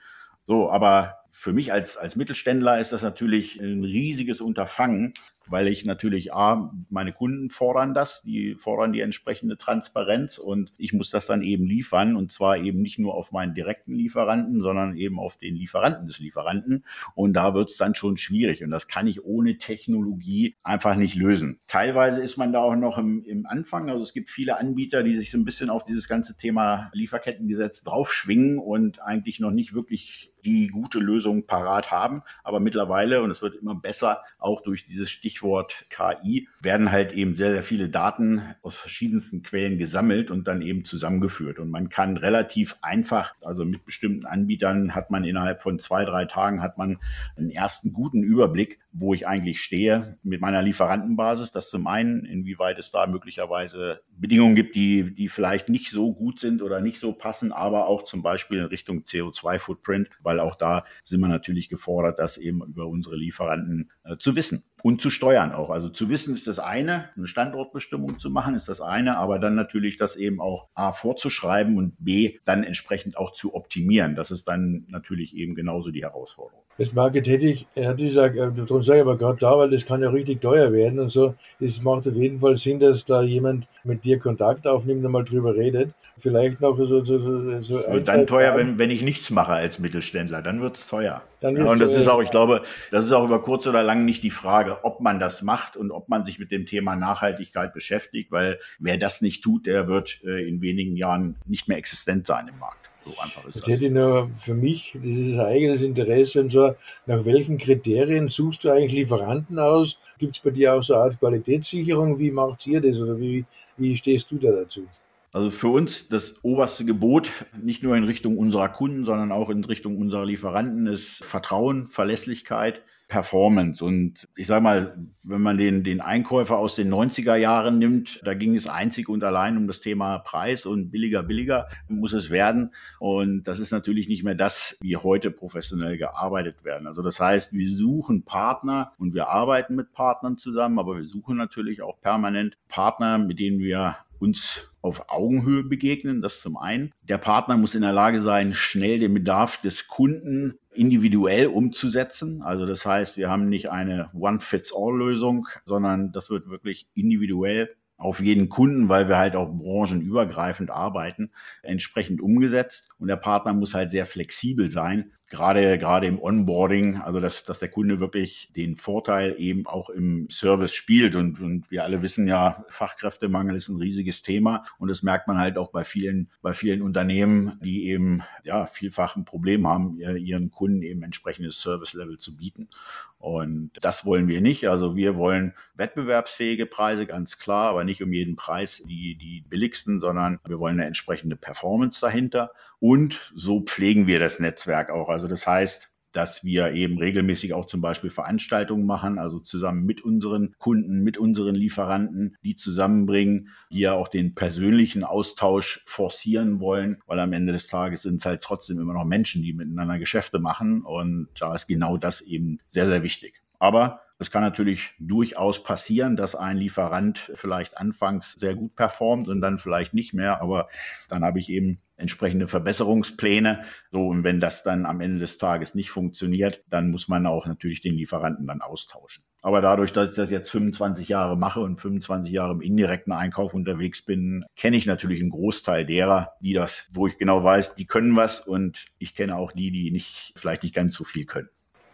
So, 0.48 0.70
aber 0.70 1.20
für 1.38 1.52
mich 1.52 1.74
als, 1.74 1.98
als 1.98 2.16
Mittelständler 2.16 2.80
ist 2.80 2.94
das 2.94 3.04
natürlich 3.04 3.60
ein 3.60 3.84
riesiges 3.84 4.40
Unterfangen, 4.40 5.14
weil 5.48 5.68
ich 5.68 5.86
natürlich 5.86 6.34
A, 6.34 6.74
meine 6.90 7.12
Kunden 7.12 7.50
fordern 7.50 7.94
das, 7.94 8.24
die 8.24 8.56
fordern 8.56 8.94
die 8.94 9.02
entsprechende 9.02 9.58
Transparenz 9.58 10.38
und 10.38 10.72
ich 10.78 10.94
muss 10.94 11.10
das 11.10 11.28
dann 11.28 11.42
eben 11.42 11.68
liefern 11.68 12.16
und 12.16 12.32
zwar 12.32 12.58
eben 12.58 12.82
nicht 12.82 13.00
nur 13.00 13.14
auf 13.14 13.34
meinen 13.34 13.54
direkten 13.54 13.94
Lieferanten, 13.94 14.62
sondern 14.62 14.96
eben 14.96 15.20
auf 15.20 15.38
den 15.38 15.56
Lieferanten 15.56 16.08
des 16.08 16.20
Lieferanten 16.20 16.86
und 17.16 17.34
da 17.34 17.54
wird 17.54 17.70
es 17.70 17.78
dann 17.78 17.96
schon 17.96 18.16
schwierig 18.16 18.64
und 18.64 18.72
das 18.72 18.88
kann 18.88 19.06
ich 19.06 19.24
ohne 19.26 19.58
Technologie 19.58 20.56
einfach 20.64 20.96
nicht 20.96 21.16
lösen. 21.16 21.60
Teilweise 21.68 22.24
ist 22.24 22.38
man 22.38 22.54
da 22.54 22.62
auch 22.62 22.78
noch 22.78 22.98
im, 22.98 23.24
im 23.26 23.46
Anfang, 23.46 23.90
also 23.90 24.02
es 24.02 24.14
gibt 24.14 24.30
viele 24.30 24.58
Anbieter, 24.58 25.04
die 25.04 25.18
sich 25.18 25.32
so 25.32 25.38
ein 25.38 25.46
bisschen 25.46 25.70
auf 25.70 25.84
dieses 25.84 26.08
ganze 26.08 26.38
Thema 26.38 26.90
Lieferkettengesetz 26.94 27.84
draufschwingen 27.84 28.58
und 28.58 29.02
eigentlich 29.02 29.42
noch 29.42 29.52
nicht 29.52 29.74
wirklich 29.74 30.32
die 30.46 30.68
gute 30.68 31.00
Lösung 31.00 31.48
parat 31.48 31.92
haben. 31.92 32.22
Aber 32.44 32.60
mittlerweile, 32.60 33.22
und 33.22 33.32
es 33.32 33.42
wird 33.42 33.56
immer 33.56 33.76
besser, 33.76 34.22
auch 34.38 34.62
durch 34.62 34.86
dieses 34.86 35.10
Stichwort 35.10 35.86
KI, 35.90 36.48
werden 36.62 36.92
halt 36.92 37.14
eben 37.14 37.36
sehr, 37.36 37.52
sehr 37.52 37.64
viele 37.64 37.90
Daten 37.90 38.42
aus 38.62 38.76
verschiedensten 38.76 39.42
Quellen 39.42 39.78
gesammelt 39.78 40.32
und 40.32 40.48
dann 40.48 40.62
eben 40.62 40.86
zusammengeführt. 40.86 41.60
Und 41.60 41.72
man 41.72 41.90
kann 41.90 42.18
relativ 42.18 42.78
einfach, 42.82 43.36
also 43.44 43.66
mit 43.66 43.86
bestimmten 43.86 44.26
Anbietern 44.26 44.96
hat 44.96 45.12
man 45.12 45.24
innerhalb 45.24 45.60
von 45.60 45.80
zwei, 45.80 46.06
drei 46.06 46.26
Tagen 46.26 46.62
hat 46.62 46.78
man 46.78 47.00
einen 47.36 47.50
ersten 47.50 47.94
guten 47.94 48.24
Überblick, 48.24 48.80
wo 48.98 49.14
ich 49.14 49.28
eigentlich 49.28 49.62
stehe 49.62 50.18
mit 50.24 50.40
meiner 50.40 50.62
Lieferantenbasis. 50.62 51.52
Das 51.52 51.70
zum 51.70 51.86
einen, 51.86 52.24
inwieweit 52.24 52.80
es 52.80 52.92
da 52.92 53.08
möglicherweise 53.08 54.00
Bedingungen 54.18 54.56
gibt, 54.56 54.76
die, 54.76 55.14
die 55.14 55.28
vielleicht 55.28 55.68
nicht 55.68 55.90
so 55.90 56.14
gut 56.14 56.40
sind 56.40 56.62
oder 56.62 56.80
nicht 56.80 57.00
so 57.00 57.12
passen, 57.12 57.52
aber 57.52 57.88
auch 57.88 58.06
zum 58.06 58.22
Beispiel 58.22 58.60
in 58.60 58.66
Richtung 58.66 59.02
CO2-Footprint, 59.02 60.10
weil 60.22 60.40
auch 60.40 60.56
da 60.56 60.86
sind 61.04 61.20
wir 61.20 61.28
natürlich 61.28 61.68
gefordert, 61.68 62.20
das 62.20 62.38
eben 62.38 62.64
über 62.64 62.88
unsere 62.88 63.18
Lieferanten 63.18 63.92
äh, 64.06 64.16
zu 64.18 64.38
wissen 64.38 64.64
und 64.82 65.02
zu 65.02 65.10
steuern 65.10 65.52
auch. 65.52 65.72
Also 65.72 65.90
zu 65.90 66.10
wissen 66.10 66.34
ist 66.34 66.48
das 66.48 66.60
eine, 66.60 67.10
eine 67.18 67.28
Standortbestimmung 67.28 68.18
zu 68.18 68.30
machen 68.30 68.56
ist 68.56 68.70
das 68.70 68.80
eine, 68.80 69.18
aber 69.18 69.40
dann 69.40 69.56
natürlich 69.56 69.98
das 69.98 70.16
eben 70.16 70.40
auch 70.40 70.70
A 70.74 70.94
vorzuschreiben 70.94 71.78
und 71.78 71.96
B 72.00 72.40
dann 72.46 72.64
entsprechend 72.64 73.18
auch 73.18 73.34
zu 73.34 73.56
optimieren. 73.56 74.16
Das 74.16 74.32
ist 74.32 74.48
dann 74.48 74.86
natürlich 74.88 75.36
eben 75.36 75.54
genauso 75.56 75.92
die 75.92 76.04
Herausforderung. 76.04 76.65
Das 76.78 76.92
Market 76.92 77.26
hätte 77.28 77.46
ich, 77.46 77.66
er 77.74 77.90
hat 77.90 77.98
gesagt, 77.98 78.38
darum 78.38 78.84
sage 78.84 79.00
ich 79.00 79.02
aber 79.02 79.18
gerade 79.18 79.40
da, 79.40 79.58
weil 79.58 79.70
das 79.70 79.86
kann 79.86 80.02
ja 80.02 80.10
richtig 80.10 80.42
teuer 80.42 80.74
werden 80.74 81.00
und 81.00 81.10
so. 81.10 81.36
Es 81.60 81.82
macht 81.82 82.06
auf 82.06 82.16
jeden 82.16 82.40
Fall 82.40 82.58
Sinn, 82.58 82.82
dass 82.82 83.06
da 83.06 83.22
jemand 83.22 83.66
mit 83.86 84.04
dir 84.04 84.20
Kontakt 84.20 84.68
aufnimmt 84.68 85.06
und 85.06 85.12
mal 85.12 85.24
drüber 85.24 85.56
redet. 85.56 85.94
Vielleicht 86.18 86.60
noch 86.60 86.78
so, 86.78 86.86
so, 86.86 87.18
so, 87.18 87.62
so 87.62 87.86
ein, 87.86 88.04
Dann 88.04 88.28
teuer, 88.28 88.58
wenn, 88.58 88.78
wenn 88.78 88.92
ich 88.92 89.04
nichts 89.04 89.30
mache 89.30 89.54
als 89.54 89.80
Mittelständler, 89.80 90.42
dann 90.42 90.62
wird 90.62 90.76
es 90.76 90.88
teuer. 90.88 91.22
Dann 91.40 91.56
ja, 91.56 91.64
und 91.64 91.80
das 91.80 91.96
ist 91.96 92.08
auch, 92.10 92.22
ich 92.22 92.32
glaube, 92.32 92.64
das 92.92 93.06
ist 93.06 93.14
auch 93.14 93.26
über 93.26 93.42
kurz 93.42 93.68
oder 93.68 93.84
lang 93.84 94.04
nicht 94.04 94.24
die 94.24 94.32
Frage, 94.32 94.84
ob 94.84 95.00
man 95.00 95.20
das 95.20 95.44
macht 95.44 95.78
und 95.78 95.92
ob 95.92 96.10
man 96.10 96.26
sich 96.26 96.40
mit 96.40 96.52
dem 96.52 96.66
Thema 96.66 96.98
Nachhaltigkeit 96.98 97.74
beschäftigt, 97.74 98.32
weil 98.32 98.60
wer 98.80 98.98
das 98.98 99.22
nicht 99.22 99.44
tut, 99.44 99.66
der 99.66 99.88
wird 99.88 100.20
äh, 100.26 100.48
in 100.48 100.62
wenigen 100.62 100.98
Jahren 100.98 101.36
nicht 101.46 101.70
mehr 101.70 101.78
existent 101.78 102.28
sein 102.28 102.50
im 102.50 102.60
Markt. 102.60 102.90
So 103.06 103.12
einfach 103.22 103.46
ist 103.46 103.56
das. 103.56 103.62
das. 103.62 103.74
hätte 103.74 103.86
ich 103.86 103.92
nur 103.92 104.30
für 104.36 104.56
mich, 104.56 104.98
dieses 105.02 105.40
eigenes 105.40 105.82
Interesse 105.84 106.42
und 106.42 106.52
so, 106.52 106.76
nach 107.06 107.24
welchen 107.24 107.60
Kriterien 107.60 108.30
suchst 108.30 108.64
du 108.64 108.72
eigentlich 108.72 108.94
Lieferanten 108.94 109.60
aus? 109.60 110.00
Gibt 110.18 110.36
es 110.36 110.42
bei 110.42 110.50
dir 110.50 110.74
auch 110.74 110.84
so 110.84 110.96
eine 110.96 111.04
Art 111.04 111.20
Qualitätssicherung? 111.20 112.18
Wie 112.18 112.32
macht 112.32 112.66
ihr 112.66 112.82
das 112.82 113.00
oder 113.00 113.20
wie, 113.20 113.46
wie 113.78 113.96
stehst 113.96 114.32
du 114.32 114.38
da 114.38 114.52
dazu? 114.52 114.88
Also 115.32 115.52
für 115.52 115.68
uns 115.68 116.08
das 116.08 116.36
oberste 116.44 116.86
Gebot, 116.86 117.30
nicht 117.62 117.84
nur 117.84 117.96
in 117.96 118.06
Richtung 118.06 118.38
unserer 118.38 118.70
Kunden, 118.70 119.06
sondern 119.06 119.32
auch 119.32 119.50
in 119.50 119.64
Richtung 119.66 119.98
unserer 119.98 120.26
Lieferanten, 120.26 120.88
ist 120.88 121.24
Vertrauen, 121.24 121.88
Verlässlichkeit, 121.88 122.82
Performance. 123.08 123.84
Und 123.84 124.28
ich 124.36 124.48
sage 124.48 124.64
mal, 124.64 124.98
wenn 125.24 125.42
man 125.42 125.58
den, 125.58 125.84
den 125.84 126.02
Einkäufer 126.02 126.58
aus 126.58 126.76
den 126.76 126.94
90er 126.94 127.36
Jahren 127.36 127.78
nimmt, 127.78 128.20
da 128.24 128.34
ging 128.34 128.56
es 128.56 128.68
einzig 128.68 129.10
und 129.10 129.24
allein 129.24 129.58
um 129.58 129.68
das 129.68 129.80
Thema 129.80 130.20
Preis 130.20 130.66
und 130.66 130.92
billiger, 130.92 131.24
billiger 131.24 131.68
muss 131.88 132.14
es 132.14 132.30
werden. 132.30 132.74
Und 133.00 133.44
das 133.44 133.60
ist 133.60 133.72
natürlich 133.72 134.08
nicht 134.08 134.24
mehr 134.24 134.36
das, 134.36 134.78
wie 134.82 134.98
heute 134.98 135.32
professionell 135.32 135.98
gearbeitet 135.98 136.64
werden. 136.64 136.88
Also 136.88 137.02
das 137.02 137.20
heißt, 137.20 137.54
wir 137.54 137.70
suchen 137.70 138.24
Partner 138.24 138.94
und 138.98 139.14
wir 139.14 139.28
arbeiten 139.28 139.76
mit 139.76 139.92
Partnern 139.94 140.38
zusammen, 140.38 140.80
aber 140.80 140.98
wir 140.98 141.06
suchen 141.06 141.38
natürlich 141.38 141.82
auch 141.82 142.00
permanent 142.02 142.58
Partner, 142.68 143.18
mit 143.18 143.40
denen 143.40 143.60
wir 143.60 143.98
uns 144.20 144.70
auf 144.82 145.10
Augenhöhe 145.10 145.64
begegnen, 145.64 146.22
das 146.22 146.42
zum 146.42 146.58
einen. 146.58 146.92
Der 147.04 147.18
Partner 147.18 147.58
muss 147.58 147.76
in 147.76 147.82
der 147.82 147.94
Lage 147.94 148.20
sein, 148.20 148.54
schnell 148.54 149.00
den 149.00 149.14
Bedarf 149.14 149.60
des 149.60 149.88
Kunden 149.88 150.60
individuell 150.76 151.48
umzusetzen. 151.48 152.42
Also 152.42 152.66
das 152.66 152.86
heißt, 152.86 153.18
wir 153.18 153.30
haben 153.30 153.50
nicht 153.50 153.70
eine 153.72 154.10
One-Fits-All-Lösung, 154.14 155.48
sondern 155.66 156.12
das 156.12 156.30
wird 156.30 156.50
wirklich 156.50 156.88
individuell 156.94 157.76
auf 157.98 158.20
jeden 158.20 158.50
Kunden, 158.50 158.90
weil 158.90 159.08
wir 159.08 159.18
halt 159.18 159.36
auch 159.36 159.50
branchenübergreifend 159.50 160.70
arbeiten, 160.70 161.32
entsprechend 161.64 162.22
umgesetzt. 162.22 162.90
Und 163.00 163.08
der 163.08 163.16
Partner 163.16 163.54
muss 163.54 163.74
halt 163.74 163.90
sehr 163.90 164.06
flexibel 164.06 164.70
sein, 164.70 165.14
gerade, 165.30 165.78
gerade 165.80 166.08
im 166.08 166.22
Onboarding, 166.22 166.98
also 166.98 167.20
dass, 167.20 167.44
dass 167.44 167.60
der 167.60 167.70
Kunde 167.70 168.00
wirklich 168.00 168.52
den 168.56 168.76
Vorteil 168.76 169.36
eben 169.38 169.66
auch 169.66 169.90
im 169.90 170.30
Service 170.30 170.74
spielt. 170.74 171.16
Und, 171.16 171.40
und 171.40 171.72
wir 171.72 171.84
alle 171.84 172.02
wissen 172.02 172.28
ja, 172.28 172.66
Fachkräftemangel 172.70 173.56
ist 173.56 173.70
ein 173.70 173.78
riesiges 173.78 174.22
Thema. 174.22 174.66
Und 174.78 174.90
das 174.90 175.04
merkt 175.04 175.28
man 175.28 175.38
halt 175.38 175.58
auch 175.58 175.72
bei 175.72 175.84
vielen, 175.84 176.30
bei 176.42 176.54
vielen 176.54 176.82
Unternehmen, 176.82 177.60
die 177.64 177.88
eben 177.88 178.24
ja 178.44 178.66
vielfach 178.66 179.16
ein 179.16 179.26
Problem 179.26 179.68
haben, 179.68 180.00
ihren 180.00 180.52
Kunden 180.52 180.84
eben 180.84 181.04
entsprechendes 181.04 181.60
Service-Level 181.62 182.18
zu 182.18 182.36
bieten. 182.36 182.70
Und 183.18 183.72
das 183.82 184.06
wollen 184.06 184.28
wir 184.28 184.40
nicht. 184.40 184.70
Also 184.70 184.96
wir 184.96 185.16
wollen 185.16 185.56
wettbewerbsfähige 185.74 186.68
Preise, 186.68 187.08
ganz 187.08 187.40
klar, 187.40 187.72
aber 187.72 187.84
nicht 187.84 188.04
um 188.04 188.14
jeden 188.14 188.36
Preis 188.36 188.84
die, 188.88 189.16
die 189.16 189.44
billigsten, 189.50 190.00
sondern 190.00 190.40
wir 190.46 190.60
wollen 190.60 190.76
eine 190.76 190.86
entsprechende 190.86 191.36
Performance 191.36 192.00
dahinter. 192.00 192.52
Und 192.88 193.32
so 193.34 193.62
pflegen 193.62 194.06
wir 194.06 194.20
das 194.20 194.40
Netzwerk 194.40 194.92
auch. 194.92 195.10
Also 195.10 195.28
das 195.28 195.48
heißt, 195.48 195.90
dass 196.12 196.44
wir 196.44 196.74
eben 196.74 197.00
regelmäßig 197.00 197.56
auch 197.56 197.66
zum 197.66 197.82
Beispiel 197.82 198.12
Veranstaltungen 198.12 198.86
machen, 198.86 199.18
also 199.18 199.40
zusammen 199.40 199.88
mit 199.88 200.04
unseren 200.04 200.54
Kunden, 200.60 201.02
mit 201.02 201.18
unseren 201.18 201.56
Lieferanten, 201.56 202.38
die 202.44 202.56
zusammenbringen, 202.56 203.50
hier 203.72 203.96
auch 203.96 204.08
den 204.08 204.36
persönlichen 204.36 205.04
Austausch 205.04 205.84
forcieren 205.88 206.60
wollen, 206.60 207.02
weil 207.08 207.20
am 207.20 207.34
Ende 207.34 207.54
des 207.54 207.70
Tages 207.70 208.04
sind 208.04 208.18
es 208.18 208.26
halt 208.28 208.42
trotzdem 208.42 208.80
immer 208.80 208.94
noch 208.94 209.04
Menschen, 209.04 209.42
die 209.42 209.54
miteinander 209.54 209.98
Geschäfte 209.98 210.38
machen 210.38 210.84
und 210.84 211.30
da 211.40 211.56
ist 211.56 211.66
genau 211.66 211.98
das 211.98 212.22
eben 212.22 212.60
sehr, 212.70 212.86
sehr 212.86 213.02
wichtig. 213.02 213.42
Aber 213.58 214.02
es 214.20 214.30
kann 214.30 214.44
natürlich 214.44 214.94
durchaus 215.00 215.64
passieren, 215.64 216.18
dass 216.18 216.36
ein 216.36 216.58
Lieferant 216.58 217.32
vielleicht 217.34 217.80
anfangs 217.80 218.34
sehr 218.34 218.54
gut 218.54 218.76
performt 218.76 219.28
und 219.28 219.42
dann 219.42 219.58
vielleicht 219.58 219.96
nicht 219.96 220.14
mehr, 220.14 220.40
aber 220.40 220.70
dann 221.10 221.24
habe 221.24 221.40
ich 221.40 221.50
eben 221.50 221.82
entsprechende 221.98 222.48
Verbesserungspläne. 222.48 223.64
So, 223.92 224.08
und 224.08 224.24
wenn 224.24 224.40
das 224.40 224.64
dann 224.64 224.86
am 224.86 225.02
Ende 225.02 225.20
des 225.20 225.38
Tages 225.38 225.76
nicht 225.76 225.90
funktioniert, 225.92 226.64
dann 226.70 226.92
muss 226.92 227.08
man 227.08 227.26
auch 227.26 227.46
natürlich 227.46 227.82
den 227.82 227.96
Lieferanten 227.96 228.48
dann 228.48 228.62
austauschen. 228.62 229.24
Aber 229.42 229.62
dadurch, 229.62 229.94
dass 229.94 230.10
ich 230.10 230.16
das 230.16 230.32
jetzt 230.32 230.50
25 230.50 231.08
Jahre 231.08 231.38
mache 231.38 231.60
und 231.60 231.78
25 231.78 232.34
Jahre 232.34 232.54
im 232.54 232.62
indirekten 232.62 233.14
Einkauf 233.14 233.54
unterwegs 233.54 234.04
bin, 234.04 234.44
kenne 234.56 234.76
ich 234.76 234.88
natürlich 234.88 235.22
einen 235.22 235.30
Großteil 235.30 235.86
derer, 235.86 236.34
die 236.42 236.54
das, 236.54 236.90
wo 236.92 237.06
ich 237.06 237.20
genau 237.20 237.44
weiß, 237.44 237.76
die 237.76 237.86
können 237.86 238.16
was 238.16 238.40
und 238.40 238.86
ich 238.98 239.14
kenne 239.14 239.36
auch 239.36 239.52
die, 239.52 239.70
die 239.70 239.92
nicht, 239.92 240.34
vielleicht 240.36 240.64
nicht 240.64 240.74
ganz 240.74 240.96
so 240.96 241.04
viel 241.04 241.26
können. 241.26 241.50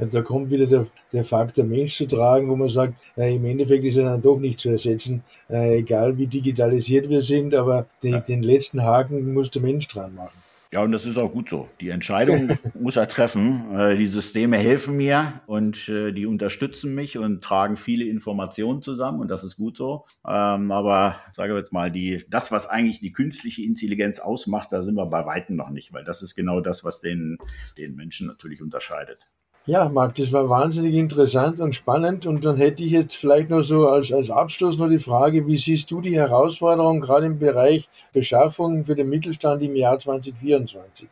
Da 0.09 0.21
kommt 0.21 0.49
wieder 0.49 0.65
der, 0.65 0.87
der 1.13 1.23
Faktor 1.23 1.65
Mensch 1.65 1.97
zu 1.97 2.07
tragen, 2.07 2.49
wo 2.49 2.55
man 2.55 2.69
sagt, 2.69 2.95
äh, 3.15 3.35
im 3.35 3.45
Endeffekt 3.45 3.83
ist 3.83 3.97
er 3.97 4.05
dann 4.05 4.21
doch 4.21 4.39
nicht 4.39 4.59
zu 4.59 4.69
ersetzen, 4.69 5.23
äh, 5.49 5.79
egal 5.79 6.17
wie 6.17 6.27
digitalisiert 6.27 7.09
wir 7.09 7.21
sind, 7.21 7.53
aber 7.53 7.85
den, 8.01 8.23
den 8.27 8.41
letzten 8.41 8.83
Haken 8.83 9.33
muss 9.33 9.51
der 9.51 9.61
Mensch 9.61 9.87
dran 9.87 10.15
machen. 10.15 10.41
Ja, 10.73 10.83
und 10.83 10.93
das 10.93 11.05
ist 11.05 11.17
auch 11.17 11.33
gut 11.33 11.49
so. 11.49 11.67
Die 11.81 11.89
Entscheidung 11.89 12.57
muss 12.79 12.95
er 12.95 13.09
treffen. 13.09 13.75
Äh, 13.75 13.97
die 13.97 14.07
Systeme 14.07 14.57
helfen 14.57 14.95
mir 14.95 15.41
und 15.45 15.89
äh, 15.89 16.13
die 16.13 16.25
unterstützen 16.25 16.95
mich 16.95 17.17
und 17.17 17.43
tragen 17.43 17.75
viele 17.75 18.05
Informationen 18.05 18.81
zusammen 18.81 19.19
und 19.19 19.27
das 19.27 19.43
ist 19.43 19.57
gut 19.57 19.75
so. 19.75 20.05
Ähm, 20.25 20.71
aber 20.71 21.19
sage 21.33 21.57
jetzt 21.57 21.73
mal, 21.73 21.91
die, 21.91 22.23
das, 22.29 22.53
was 22.53 22.67
eigentlich 22.67 23.01
die 23.01 23.11
künstliche 23.11 23.63
Intelligenz 23.63 24.19
ausmacht, 24.19 24.69
da 24.71 24.81
sind 24.81 24.95
wir 24.95 25.07
bei 25.07 25.25
Weitem 25.25 25.57
noch 25.57 25.71
nicht, 25.71 25.91
weil 25.91 26.05
das 26.05 26.21
ist 26.21 26.35
genau 26.35 26.61
das, 26.61 26.85
was 26.85 27.01
den, 27.01 27.37
den 27.77 27.95
Menschen 27.95 28.27
natürlich 28.27 28.61
unterscheidet. 28.61 29.27
Ja, 29.67 29.87
Marc, 29.89 30.15
das 30.15 30.33
war 30.33 30.49
wahnsinnig 30.49 30.95
interessant 30.95 31.59
und 31.59 31.75
spannend. 31.75 32.25
Und 32.25 32.43
dann 32.43 32.57
hätte 32.57 32.83
ich 32.83 32.91
jetzt 32.91 33.15
vielleicht 33.15 33.51
noch 33.51 33.61
so 33.61 33.87
als, 33.87 34.11
als 34.11 34.31
Abschluss 34.31 34.77
noch 34.77 34.89
die 34.89 34.97
Frage, 34.97 35.45
wie 35.45 35.57
siehst 35.57 35.91
du 35.91 36.01
die 36.01 36.15
Herausforderung 36.15 36.99
gerade 36.99 37.27
im 37.27 37.37
Bereich 37.37 37.87
Beschaffung 38.11 38.83
für 38.83 38.95
den 38.95 39.09
Mittelstand 39.09 39.61
im 39.61 39.75
Jahr 39.75 39.99
2024? 39.99 41.09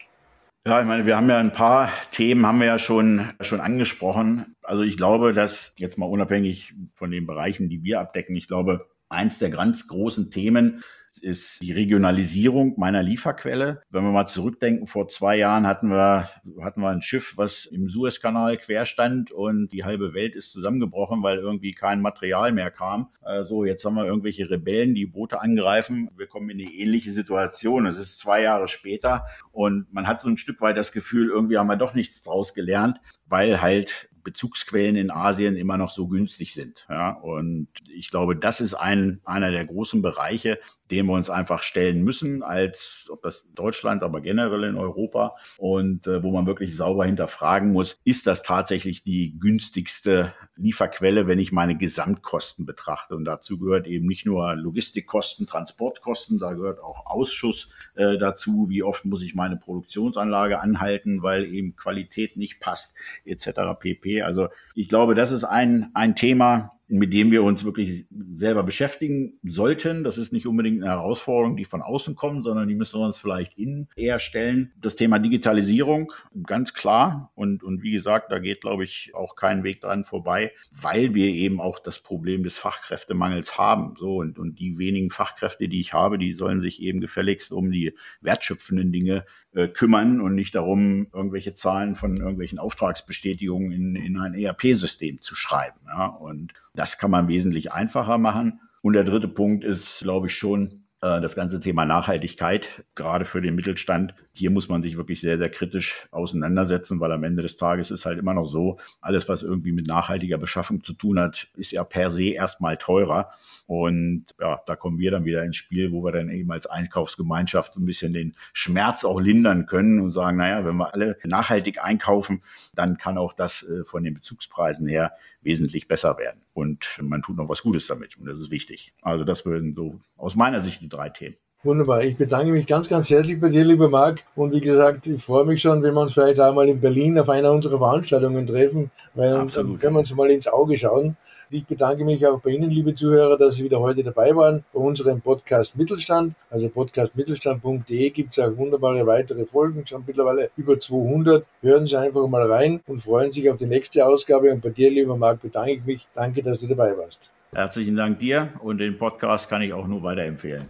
Ja, 0.66 0.82
ich 0.82 0.88
meine, 0.88 1.06
wir 1.06 1.16
haben 1.16 1.30
ja 1.30 1.38
ein 1.38 1.52
paar 1.52 1.92
Themen, 2.10 2.46
haben 2.46 2.60
wir 2.60 2.68
ja 2.68 2.80
schon, 2.80 3.30
schon 3.40 3.62
angesprochen. 3.62 4.56
Also 4.64 4.82
ich 4.82 4.98
glaube, 4.98 5.34
dass 5.34 5.74
jetzt 5.78 6.00
mal 6.00 6.08
unabhängig 6.08 6.74
von 6.96 7.12
den 7.12 7.28
Bereichen, 7.28 7.70
die 7.70 7.84
wir 7.84 8.00
abdecken, 8.00 8.36
ich 8.36 8.48
glaube, 8.48 8.88
eins 9.10 9.38
der 9.38 9.52
ganz 9.52 9.88
großen 9.88 10.32
Themen 10.32 10.84
ist 11.18 11.62
die 11.62 11.72
Regionalisierung 11.72 12.76
meiner 12.78 13.04
Lieferquelle. 13.04 13.82
Wenn 13.90 14.04
wir 14.04 14.12
mal 14.12 14.28
zurückdenken, 14.28 14.88
vor 14.88 15.08
zwei 15.08 15.38
Jahren 15.38 15.68
hatten 15.68 15.90
wir, 15.90 16.30
hatten 16.62 16.82
wir 16.82 16.90
ein 16.90 17.02
Schiff, 17.02 17.34
was 17.38 17.66
im 17.66 17.90
Suezkanal 17.90 18.58
quer 18.58 18.86
stand 18.86 19.32
und 19.32 19.74
die 19.74 19.84
halbe 19.84 20.14
Welt 20.14 20.36
ist 20.36 20.52
zusammengebrochen, 20.52 21.24
weil 21.24 21.40
irgendwie 21.40 21.72
kein 21.72 22.02
Material 22.02 22.52
mehr 22.52 22.72
kam. 22.72 23.10
Also 23.22 23.66
jetzt 23.66 23.84
haben 23.86 23.96
wir 23.96 24.06
irgendwelche 24.06 24.50
Rebellen, 24.50 24.96
die 24.96 25.06
Boote 25.06 25.42
angreifen. 25.42 26.10
Wir 26.16 26.28
kommen 26.28 26.50
in 26.50 26.60
eine 26.60 26.72
ähnliche 26.72 27.12
Situation. 27.12 27.86
Es 27.86 27.98
ist 27.98 28.20
zwei 28.20 28.42
Jahre 28.42 28.68
später 28.68 29.26
und 29.52 29.92
man 29.94 30.08
hat 30.08 30.22
so 30.22 30.30
ein 30.30 30.38
Stück 30.38 30.62
weit 30.62 30.78
das 30.78 30.92
Gefühl, 30.92 31.30
irgendwie 31.30 31.58
haben 31.58 31.68
wir 31.68 31.76
doch 31.76 31.94
nichts 31.94 32.22
draus 32.22 32.54
gelernt, 32.54 33.00
weil 33.26 33.62
halt 33.62 34.10
Bezugsquellen 34.24 34.96
in 34.96 35.12
Asien 35.12 35.56
immer 35.56 35.78
noch 35.78 35.92
so 35.92 36.08
günstig 36.08 36.54
sind. 36.54 36.86
Ja, 36.90 37.12
und 37.12 37.68
ich 37.92 38.10
glaube, 38.10 38.36
das 38.36 38.62
ist 38.62 38.74
ein, 38.74 39.22
einer 39.24 39.52
der 39.52 39.66
großen 39.66 40.02
Bereiche, 40.02 40.60
dem 40.92 41.08
wir 41.08 41.14
uns 41.14 41.30
einfach 41.30 41.64
stellen 41.64 42.04
müssen, 42.04 42.44
als 42.44 43.08
ob 43.10 43.22
das 43.22 43.48
Deutschland, 43.54 44.04
aber 44.04 44.22
generell 44.22 44.64
in 44.64 44.76
Europa 44.76 45.36
und 45.58 46.08
äh, 46.08 46.24
wo 46.24 46.32
man 46.32 46.48
wirklich 46.48 46.76
sauber 46.76 47.06
hinterfragen 47.06 47.72
muss, 47.72 48.00
ist 48.04 48.28
das 48.28 48.44
tatsächlich 48.44 49.04
die 49.04 49.38
günstigste 49.40 50.34
Lieferquelle, 50.56 51.28
wenn 51.28 51.40
ich 51.40 51.52
meine 51.52 51.78
Gesamtkosten 51.78 52.66
betrachte. 52.66 53.16
Und 53.16 53.26
dazu 53.26 53.60
gehört 53.60 53.88
eben 53.88 54.08
nicht 54.08 54.26
nur 54.26 54.56
Logistikkosten, 54.56 55.48
Transportkosten, 55.48 56.40
da 56.40 56.54
gehört 56.54 56.80
auch 56.80 57.06
Ausschuss 57.06 57.70
äh, 57.96 58.18
dazu. 58.18 58.68
Wie 58.70 58.84
oft 58.84 59.06
muss 59.06 59.24
ich 59.24 59.36
meine 59.36 59.58
Produktionsanlage 59.58 60.60
anhalten, 60.60 61.22
weil 61.22 61.46
eben 61.46 61.76
Qualität 61.76 62.38
nicht 62.38 62.60
passt, 62.60 62.96
etc. 63.26 63.50
pp. 63.80 64.24
Also 64.24 64.50
ich 64.76 64.90
glaube, 64.90 65.16
das 65.16 65.32
ist 65.32 65.44
ein, 65.44 65.92
ein 65.94 66.16
Thema, 66.16 66.79
mit 66.90 67.14
dem 67.14 67.32
wir 67.32 67.44
uns 67.44 67.64
wirklich 67.64 68.06
selber 68.34 68.64
beschäftigen 68.64 69.34
sollten. 69.44 70.04
Das 70.04 70.18
ist 70.18 70.34
nicht 70.34 70.48
unbedingt 70.48 70.82
eine 70.82 70.92
Herausforderung, 70.92 71.56
die 71.56 71.66
von 71.66 71.84
außen 71.84 72.16
kommt, 72.16 72.44
sondern 72.44 72.68
die 72.68 72.76
müssen 72.76 73.00
wir 73.00 73.06
uns 73.06 73.20
vielleicht 73.20 73.58
innen 73.58 73.88
eher 73.96 74.18
stellen. 74.18 74.74
Das 74.82 74.96
Thema 74.96 75.20
Digitalisierung, 75.20 76.12
ganz 76.44 76.74
klar. 76.74 77.32
Und, 77.36 77.64
und 77.64 77.84
wie 77.84 77.92
gesagt, 77.92 78.32
da 78.32 78.40
geht, 78.40 78.62
glaube 78.62 78.84
ich, 78.84 79.14
auch 79.14 79.36
kein 79.36 79.64
Weg 79.64 79.82
dran 79.82 80.04
vorbei, 80.04 80.52
weil 80.72 81.14
wir 81.14 81.28
eben 81.28 81.62
auch 81.62 81.80
das 81.80 82.00
Problem 82.00 82.44
des 82.44 82.58
Fachkräftemangels 82.58 83.58
haben. 83.60 83.94
So, 84.00 84.18
und, 84.18 84.40
und 84.40 84.60
die 84.60 84.80
wenigen 84.80 85.12
Fachkräfte, 85.12 85.68
die 85.68 85.80
ich 85.80 85.94
habe, 85.94 86.18
die 86.18 86.34
sollen 86.34 86.62
sich 86.62 86.82
eben 86.82 87.02
gefälligst 87.02 87.52
um 87.52 87.72
die 87.72 87.94
wertschöpfenden 88.22 88.92
Dinge 88.92 89.26
äh, 89.54 89.68
kümmern 89.68 90.22
und 90.22 90.36
nicht 90.36 90.56
darum, 90.56 91.08
irgendwelche 91.14 91.54
Zahlen 91.54 91.96
von 91.96 92.18
irgendwelchen 92.18 92.60
Auftragsbestätigungen 92.60 93.72
in, 93.72 93.96
in 93.96 94.18
ein 94.18 94.34
ERP-System 94.34 95.22
zu 95.22 95.36
schreiben. 95.36 95.80
Ja. 95.88 96.06
Und 96.06 96.54
das 96.80 96.98
kann 96.98 97.12
man 97.12 97.28
wesentlich 97.28 97.72
einfacher 97.72 98.18
machen. 98.18 98.62
Und 98.82 98.94
der 98.94 99.04
dritte 99.04 99.28
Punkt 99.28 99.66
ist, 99.66 100.00
glaube 100.00 100.28
ich, 100.28 100.36
schon, 100.36 100.86
äh, 101.02 101.22
das 101.22 101.36
ganze 101.36 101.60
Thema 101.60 101.86
Nachhaltigkeit, 101.86 102.84
gerade 102.94 103.24
für 103.24 103.42
den 103.42 103.56
Mittelstand, 103.56 104.14
hier 104.34 104.52
muss 104.52 104.68
man 104.68 104.84
sich 104.84 104.98
wirklich 104.98 105.22
sehr, 105.22 105.38
sehr 105.38 105.50
kritisch 105.50 106.08
auseinandersetzen, 106.12 107.00
weil 107.00 107.14
am 107.14 107.24
Ende 107.24 107.42
des 107.42 107.56
Tages 107.56 107.90
ist 107.90 108.06
halt 108.06 108.20
immer 108.20 108.34
noch 108.34 108.48
so, 108.48 108.80
alles, 109.00 109.30
was 109.30 109.44
irgendwie 109.44 109.72
mit 109.72 109.88
nachhaltiger 109.88 110.38
Beschaffung 110.38 110.84
zu 110.84 110.94
tun 110.94 111.20
hat, 111.20 111.48
ist 111.56 111.72
ja 111.72 111.86
per 111.86 112.12
se 112.12 112.32
erstmal 112.32 112.76
teurer. 112.76 113.32
Und 113.66 114.26
ja, 114.42 114.62
da 114.66 114.76
kommen 114.76 115.00
wir 115.00 115.12
dann 115.12 115.26
wieder 115.26 115.44
ins 115.44 115.56
Spiel, 115.56 115.92
wo 115.94 116.04
wir 116.04 116.12
dann 116.12 116.30
eben 116.30 116.52
als 116.52 116.66
Einkaufsgemeinschaft 116.66 117.78
ein 117.78 117.86
bisschen 117.86 118.14
den 118.14 118.36
Schmerz 118.52 119.06
auch 119.06 119.22
lindern 119.22 119.68
können 119.68 120.00
und 120.00 120.10
sagen, 120.10 120.38
naja, 120.38 120.66
wenn 120.66 120.76
wir 120.76 120.94
alle 120.94 121.18
nachhaltig 121.24 121.82
einkaufen, 121.82 122.42
dann 122.74 122.98
kann 122.98 123.18
auch 123.18 123.34
das 123.34 123.64
äh, 123.64 123.86
von 123.86 124.04
den 124.04 124.16
Bezugspreisen 124.16 124.88
her 124.88 125.14
wesentlich 125.42 125.88
besser 125.88 126.18
werden. 126.18 126.42
Und 126.60 127.00
man 127.02 127.22
tut 127.22 127.38
noch 127.38 127.50
was 127.50 127.62
Gutes 127.62 127.88
damit 127.88 128.18
und 128.18 128.26
das 128.26 128.40
ist 128.40 128.52
wichtig. 128.52 128.94
Also 129.02 129.24
das 129.24 129.46
würden 129.46 129.74
so 129.76 130.00
aus 130.18 130.36
meiner 130.36 130.60
Sicht 130.60 130.82
die 130.82 130.90
drei 130.90 131.10
Themen. 131.10 131.36
Wunderbar. 131.62 132.04
Ich 132.04 132.16
bedanke 132.16 132.54
mich 132.54 132.66
ganz, 132.68 132.88
ganz 132.88 133.10
herzlich 133.10 133.40
bei 133.40 133.50
dir, 133.50 133.66
lieber 133.66 133.90
Marc. 133.90 134.24
Und 134.36 134.54
wie 134.54 134.62
gesagt, 134.62 135.08
ich 135.08 135.22
freue 135.22 135.44
mich 135.46 135.62
schon, 135.62 135.84
wenn 135.84 135.94
wir 135.94 136.02
uns 136.02 136.14
vielleicht 136.14 136.40
einmal 136.40 136.70
in 136.70 136.80
Berlin 136.80 137.20
auf 137.20 137.28
einer 137.28 137.52
unserer 137.52 137.78
Veranstaltungen 137.78 138.48
treffen, 138.48 138.92
weil 139.14 139.36
Absolut. 139.36 139.72
dann 139.74 139.80
können 139.80 139.96
wir 139.96 140.00
uns 140.00 140.16
mal 140.16 140.32
ins 140.32 140.48
Auge 140.48 140.78
schauen. 140.78 141.18
Ich 141.52 141.66
bedanke 141.66 142.06
mich 142.06 142.26
auch 142.28 142.40
bei 142.40 142.52
Ihnen, 142.52 142.70
liebe 142.70 142.94
Zuhörer, 142.94 143.36
dass 143.36 143.56
Sie 143.56 143.64
wieder 143.64 143.80
heute 143.80 144.04
dabei 144.04 144.36
waren 144.36 144.64
bei 144.72 144.80
unserem 144.80 145.20
Podcast 145.20 145.76
Mittelstand. 145.76 146.36
Also 146.52 146.70
podcastmittelstand.de 146.70 148.12
gibt 148.12 148.38
es 148.38 148.44
auch 148.44 148.56
wunderbare 148.56 149.04
weitere 149.08 149.46
Folgen, 149.46 149.84
schon 149.88 150.04
mittlerweile 150.06 150.52
über 150.58 150.80
200. 150.80 151.44
Hören 151.64 151.88
Sie 151.88 151.98
einfach 151.98 152.28
mal 152.28 152.52
rein 152.52 152.82
und 152.86 153.00
freuen 153.00 153.32
sich 153.32 153.50
auf 153.50 153.58
die 153.58 153.66
nächste 153.66 154.06
Ausgabe. 154.06 154.52
Und 154.52 154.62
bei 154.62 154.70
dir, 154.70 154.92
lieber 154.92 155.18
Marc, 155.18 155.42
bedanke 155.42 155.72
ich 155.72 155.86
mich. 155.86 156.08
Danke, 156.14 156.44
dass 156.44 156.60
du 156.60 156.68
dabei 156.68 156.96
warst. 156.96 157.32
Herzlichen 157.52 157.96
Dank 157.96 158.20
dir 158.20 158.50
und 158.62 158.78
den 158.78 159.00
Podcast 159.00 159.50
kann 159.50 159.64
ich 159.64 159.74
auch 159.74 159.88
nur 159.88 160.04
weiterempfehlen. 160.04 160.66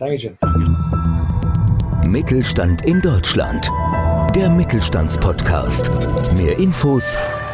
Dankeschön. 0.00 0.36
Mittelstand 2.08 2.84
in 2.84 3.00
Deutschland. 3.00 3.70
Der 4.34 4.50
Mittelstandspodcast. 4.50 6.34
Mehr 6.42 6.58
Infos 6.58 7.16